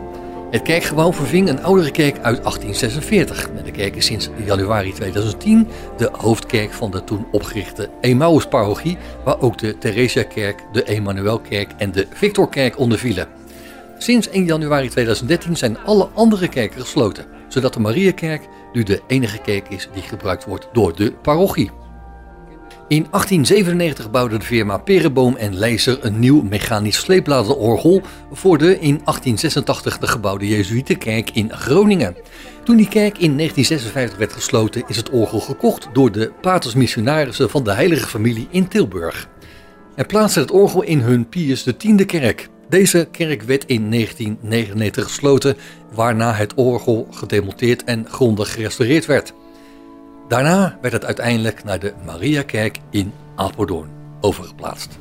Het 0.52 0.62
kerkgebouw 0.62 1.14
verving 1.14 1.50
een 1.50 1.64
oudere 1.64 1.92
kerk 1.92 2.16
uit 2.16 2.44
1846. 2.44 3.50
En 3.58 3.64
de 3.64 3.72
kerk 3.72 3.96
is 3.96 4.06
sinds 4.06 4.30
januari 4.46 4.94
2010 4.94 5.68
de 5.98 6.10
hoofdkerk 6.12 6.72
van 6.72 6.92
de 6.92 7.04
toen 7.04 7.26
opgerichte 7.32 7.90
Emmausparochie, 8.02 8.98
waar 9.24 9.42
ook 9.42 9.58
de 9.58 9.78
Theresiakerk, 9.78 10.64
de 10.72 10.84
Emmanuelkerk 10.84 11.72
en 11.78 11.92
de 11.92 12.08
Victorkerk 12.14 12.80
onder 12.80 12.98
vielen. 12.98 13.28
Sinds 13.98 14.30
1 14.30 14.46
januari 14.46 14.90
2013 14.90 15.58
zijn 15.58 15.78
alle 15.80 16.08
andere 16.14 16.48
kerken 16.48 16.82
gesloten, 16.82 17.37
zodat 17.58 17.74
de 17.74 17.80
Mariakerk 17.80 18.48
nu 18.74 18.84
de 18.84 19.02
enige 19.08 19.38
kerk 19.38 19.70
is 19.70 19.90
die 19.94 20.04
gebruikt 20.04 20.46
wordt 20.46 20.68
door 20.74 20.96
de 20.96 21.12
parochie. 21.12 21.72
In 22.88 23.08
1897 23.12 24.12
bouwde 24.12 24.38
de 24.38 24.46
firma 24.46 24.78
Perenboom 24.78 25.36
en 25.36 25.56
Leijzer 25.56 25.98
een 26.02 26.20
nieuw 26.20 26.42
mechanisch 26.42 26.98
sleepladerorgel 26.98 28.02
voor 28.32 28.58
de 28.58 28.66
in 28.66 29.02
1886 29.04 29.98
de 29.98 30.08
gebouwde 30.08 30.48
Jezuïetenkerk 30.48 31.30
in 31.30 31.54
Groningen. 31.54 32.16
Toen 32.64 32.78
die 32.78 32.88
kerk 32.88 33.18
in 33.18 33.38
1956 33.38 34.18
werd 34.18 34.34
gesloten 34.34 34.84
is 34.88 34.98
het 34.98 35.10
orgel 35.10 35.40
gekocht 35.40 35.88
door 35.94 36.12
de 36.12 36.32
patersmissionarissen 36.42 37.50
van 37.50 37.64
de 37.64 37.72
Heilige 37.72 38.08
Familie 38.08 38.48
in 38.52 38.68
Tilburg. 38.68 39.30
En 39.96 40.06
plaatste 40.06 40.40
het 40.40 40.52
orgel 40.52 40.84
in 40.84 41.00
hun 41.00 41.30
Pius 41.30 41.64
X 41.64 42.06
kerk. 42.06 42.50
Deze 42.70 43.08
kerk 43.12 43.42
werd 43.42 43.66
in 43.66 43.92
1999 43.92 45.04
gesloten, 45.04 45.58
waarna 45.94 46.34
het 46.34 46.54
orgel 46.54 47.08
gedemonteerd 47.12 47.84
en 47.84 48.06
grondig 48.10 48.54
gerestaureerd 48.54 49.06
werd. 49.06 49.34
Daarna 50.28 50.78
werd 50.82 50.94
het 50.94 51.06
uiteindelijk 51.06 51.64
naar 51.64 51.80
de 51.80 51.94
Mariakerk 52.06 52.80
in 52.90 53.14
Apeldoorn 53.36 53.90
overgeplaatst. 54.22 54.98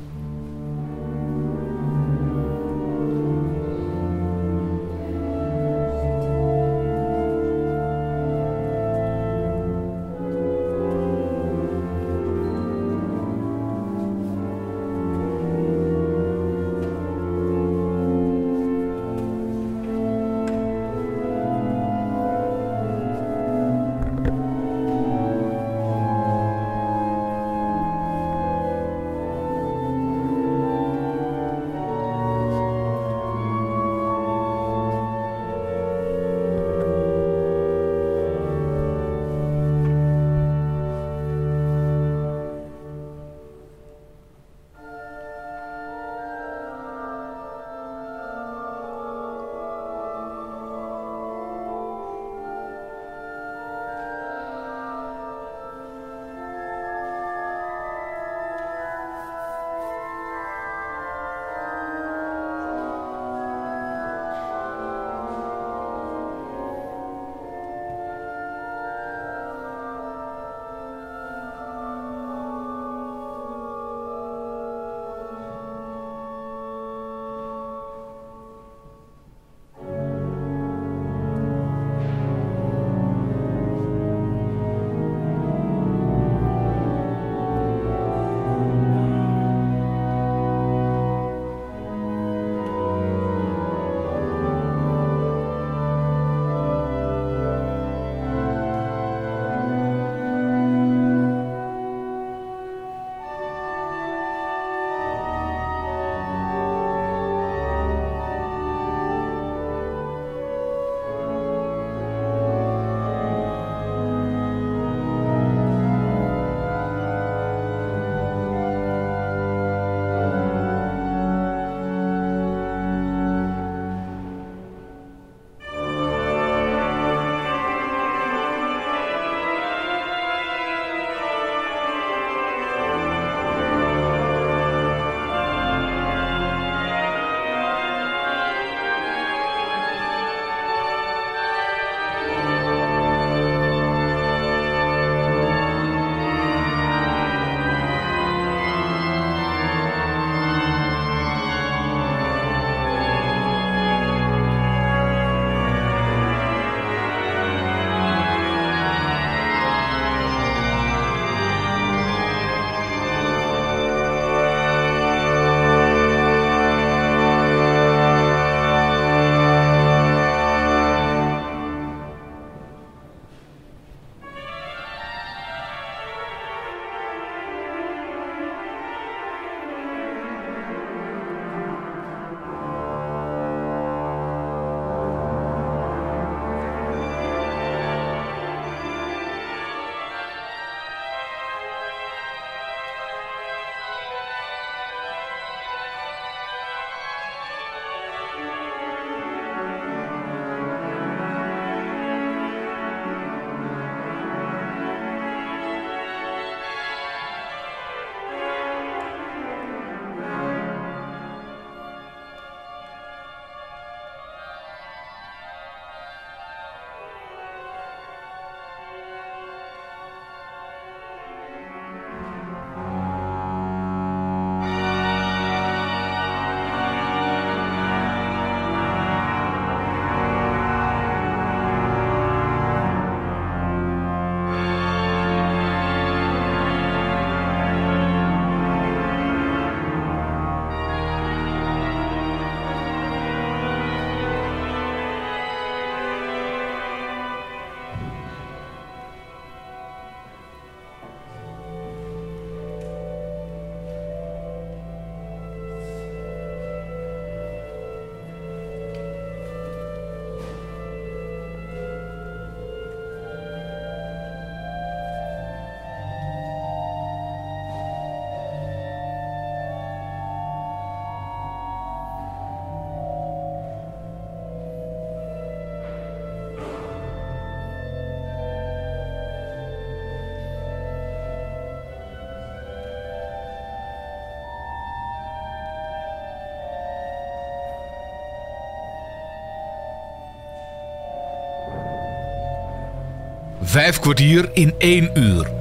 Vijf 293.76 293.98
kwartier 293.98 294.50
in 294.52 294.74
één 294.78 295.10
uur. 295.14 295.55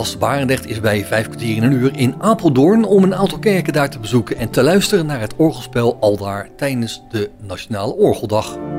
Bas 0.00 0.18
Barendrecht 0.18 0.66
is 0.66 0.80
bij 0.80 1.04
vijf 1.04 1.26
kwartier 1.26 1.56
in 1.56 1.62
een 1.62 1.72
uur 1.72 1.96
in 1.96 2.14
Apeldoorn 2.18 2.84
om 2.84 3.02
een 3.02 3.14
aantal 3.14 3.38
kerken 3.38 3.72
daar 3.72 3.90
te 3.90 3.98
bezoeken 3.98 4.36
en 4.36 4.50
te 4.50 4.62
luisteren 4.62 5.06
naar 5.06 5.20
het 5.20 5.36
orgelspel 5.36 5.96
aldaar 6.00 6.48
tijdens 6.56 7.02
de 7.10 7.30
Nationale 7.40 7.94
Orgeldag. 7.94 8.69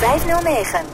509. 0.00 0.89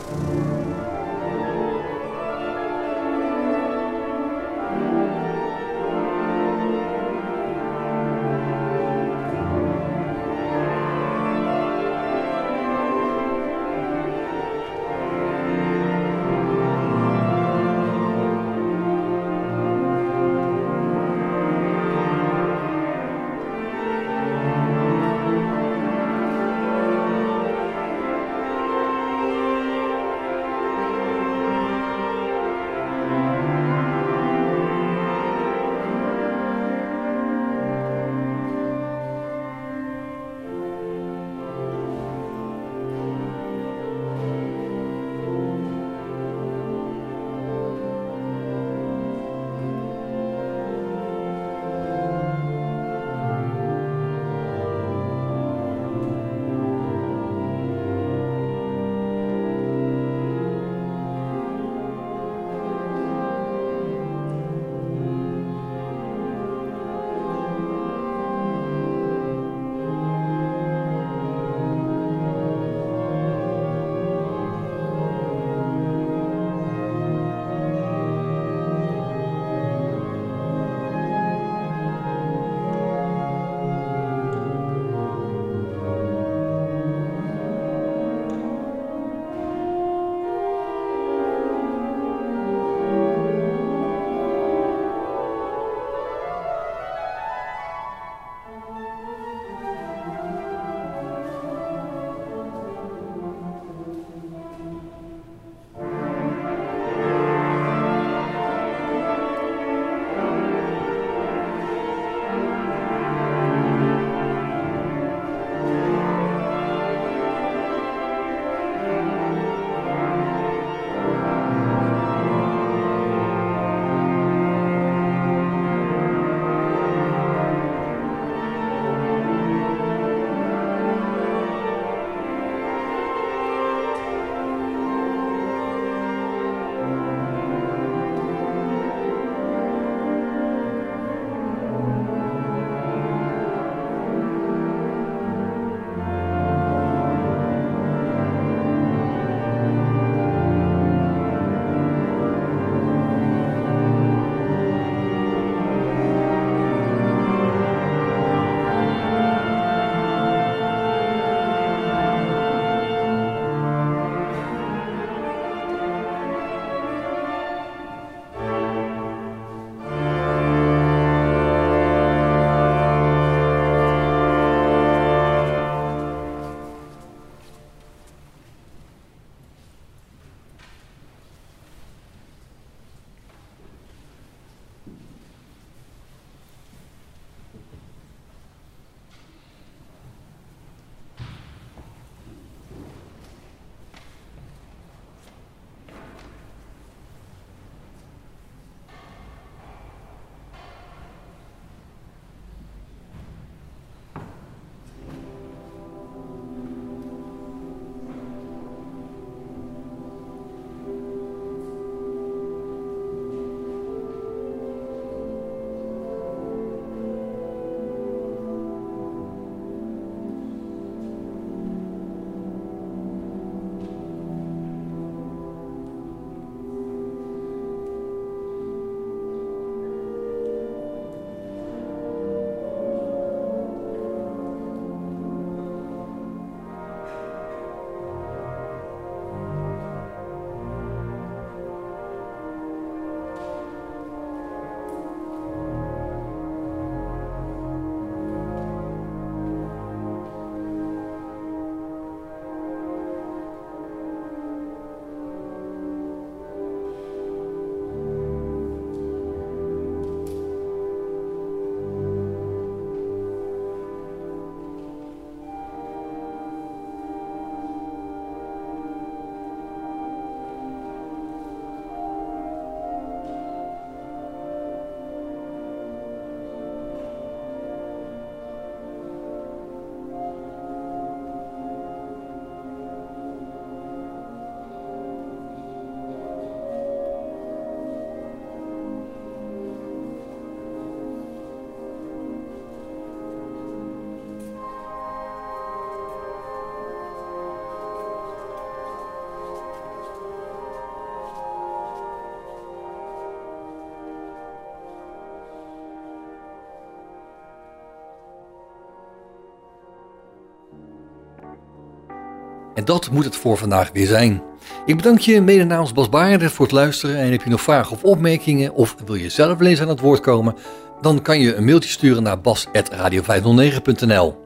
En 312.77 312.85
dat 312.85 313.11
moet 313.11 313.24
het 313.24 313.37
voor 313.37 313.57
vandaag 313.57 313.91
weer 313.93 314.07
zijn. 314.07 314.43
Ik 314.87 314.97
bedank 314.97 315.18
je 315.18 315.41
mede 315.41 315.64
namens 315.64 315.93
Bas 315.93 316.09
Barendrecht 316.09 316.53
voor 316.53 316.64
het 316.64 316.74
luisteren. 316.74 317.16
En 317.16 317.31
heb 317.31 317.43
je 317.43 317.51
nog 317.51 317.61
vragen 317.61 317.93
of 317.93 318.05
opmerkingen 318.05 318.74
of 318.74 318.97
wil 319.07 319.14
je 319.14 319.29
zelf 319.29 319.61
eens 319.61 319.81
aan 319.81 319.89
het 319.89 320.01
woord 320.01 320.20
komen? 320.20 320.55
Dan 321.01 321.22
kan 321.22 321.41
je 321.41 321.55
een 321.55 321.64
mailtje 321.64 321.91
sturen 321.91 322.22
naar 322.22 322.41
bas.radio509.nl 322.41 324.37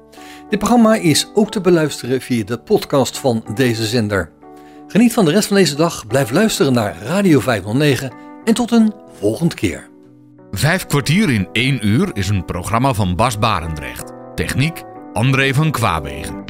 Dit 0.49 0.59
programma 0.59 0.95
is 0.95 1.31
ook 1.35 1.51
te 1.51 1.61
beluisteren 1.61 2.20
via 2.20 2.45
de 2.45 2.59
podcast 2.59 3.18
van 3.18 3.45
deze 3.55 3.87
zender. 3.87 4.31
Geniet 4.87 5.12
van 5.12 5.24
de 5.24 5.31
rest 5.31 5.49
van 5.49 5.57
deze 5.57 5.74
dag, 5.74 6.07
blijf 6.07 6.31
luisteren 6.31 6.72
naar 6.72 6.97
Radio 7.03 7.41
509 7.41 8.12
en 8.45 8.55
tot 8.55 8.70
een 8.70 8.93
volgende 9.18 9.55
keer. 9.55 9.89
Vijf 10.51 10.87
kwartier 10.87 11.31
in 11.31 11.49
één 11.53 11.87
uur 11.87 12.11
is 12.12 12.28
een 12.28 12.45
programma 12.45 12.93
van 12.95 13.16
Bas 13.16 13.39
Barendrecht. 13.39 14.12
Techniek 14.35 14.83
André 15.12 15.55
van 15.55 15.70
Kwaabegen. 15.70 16.49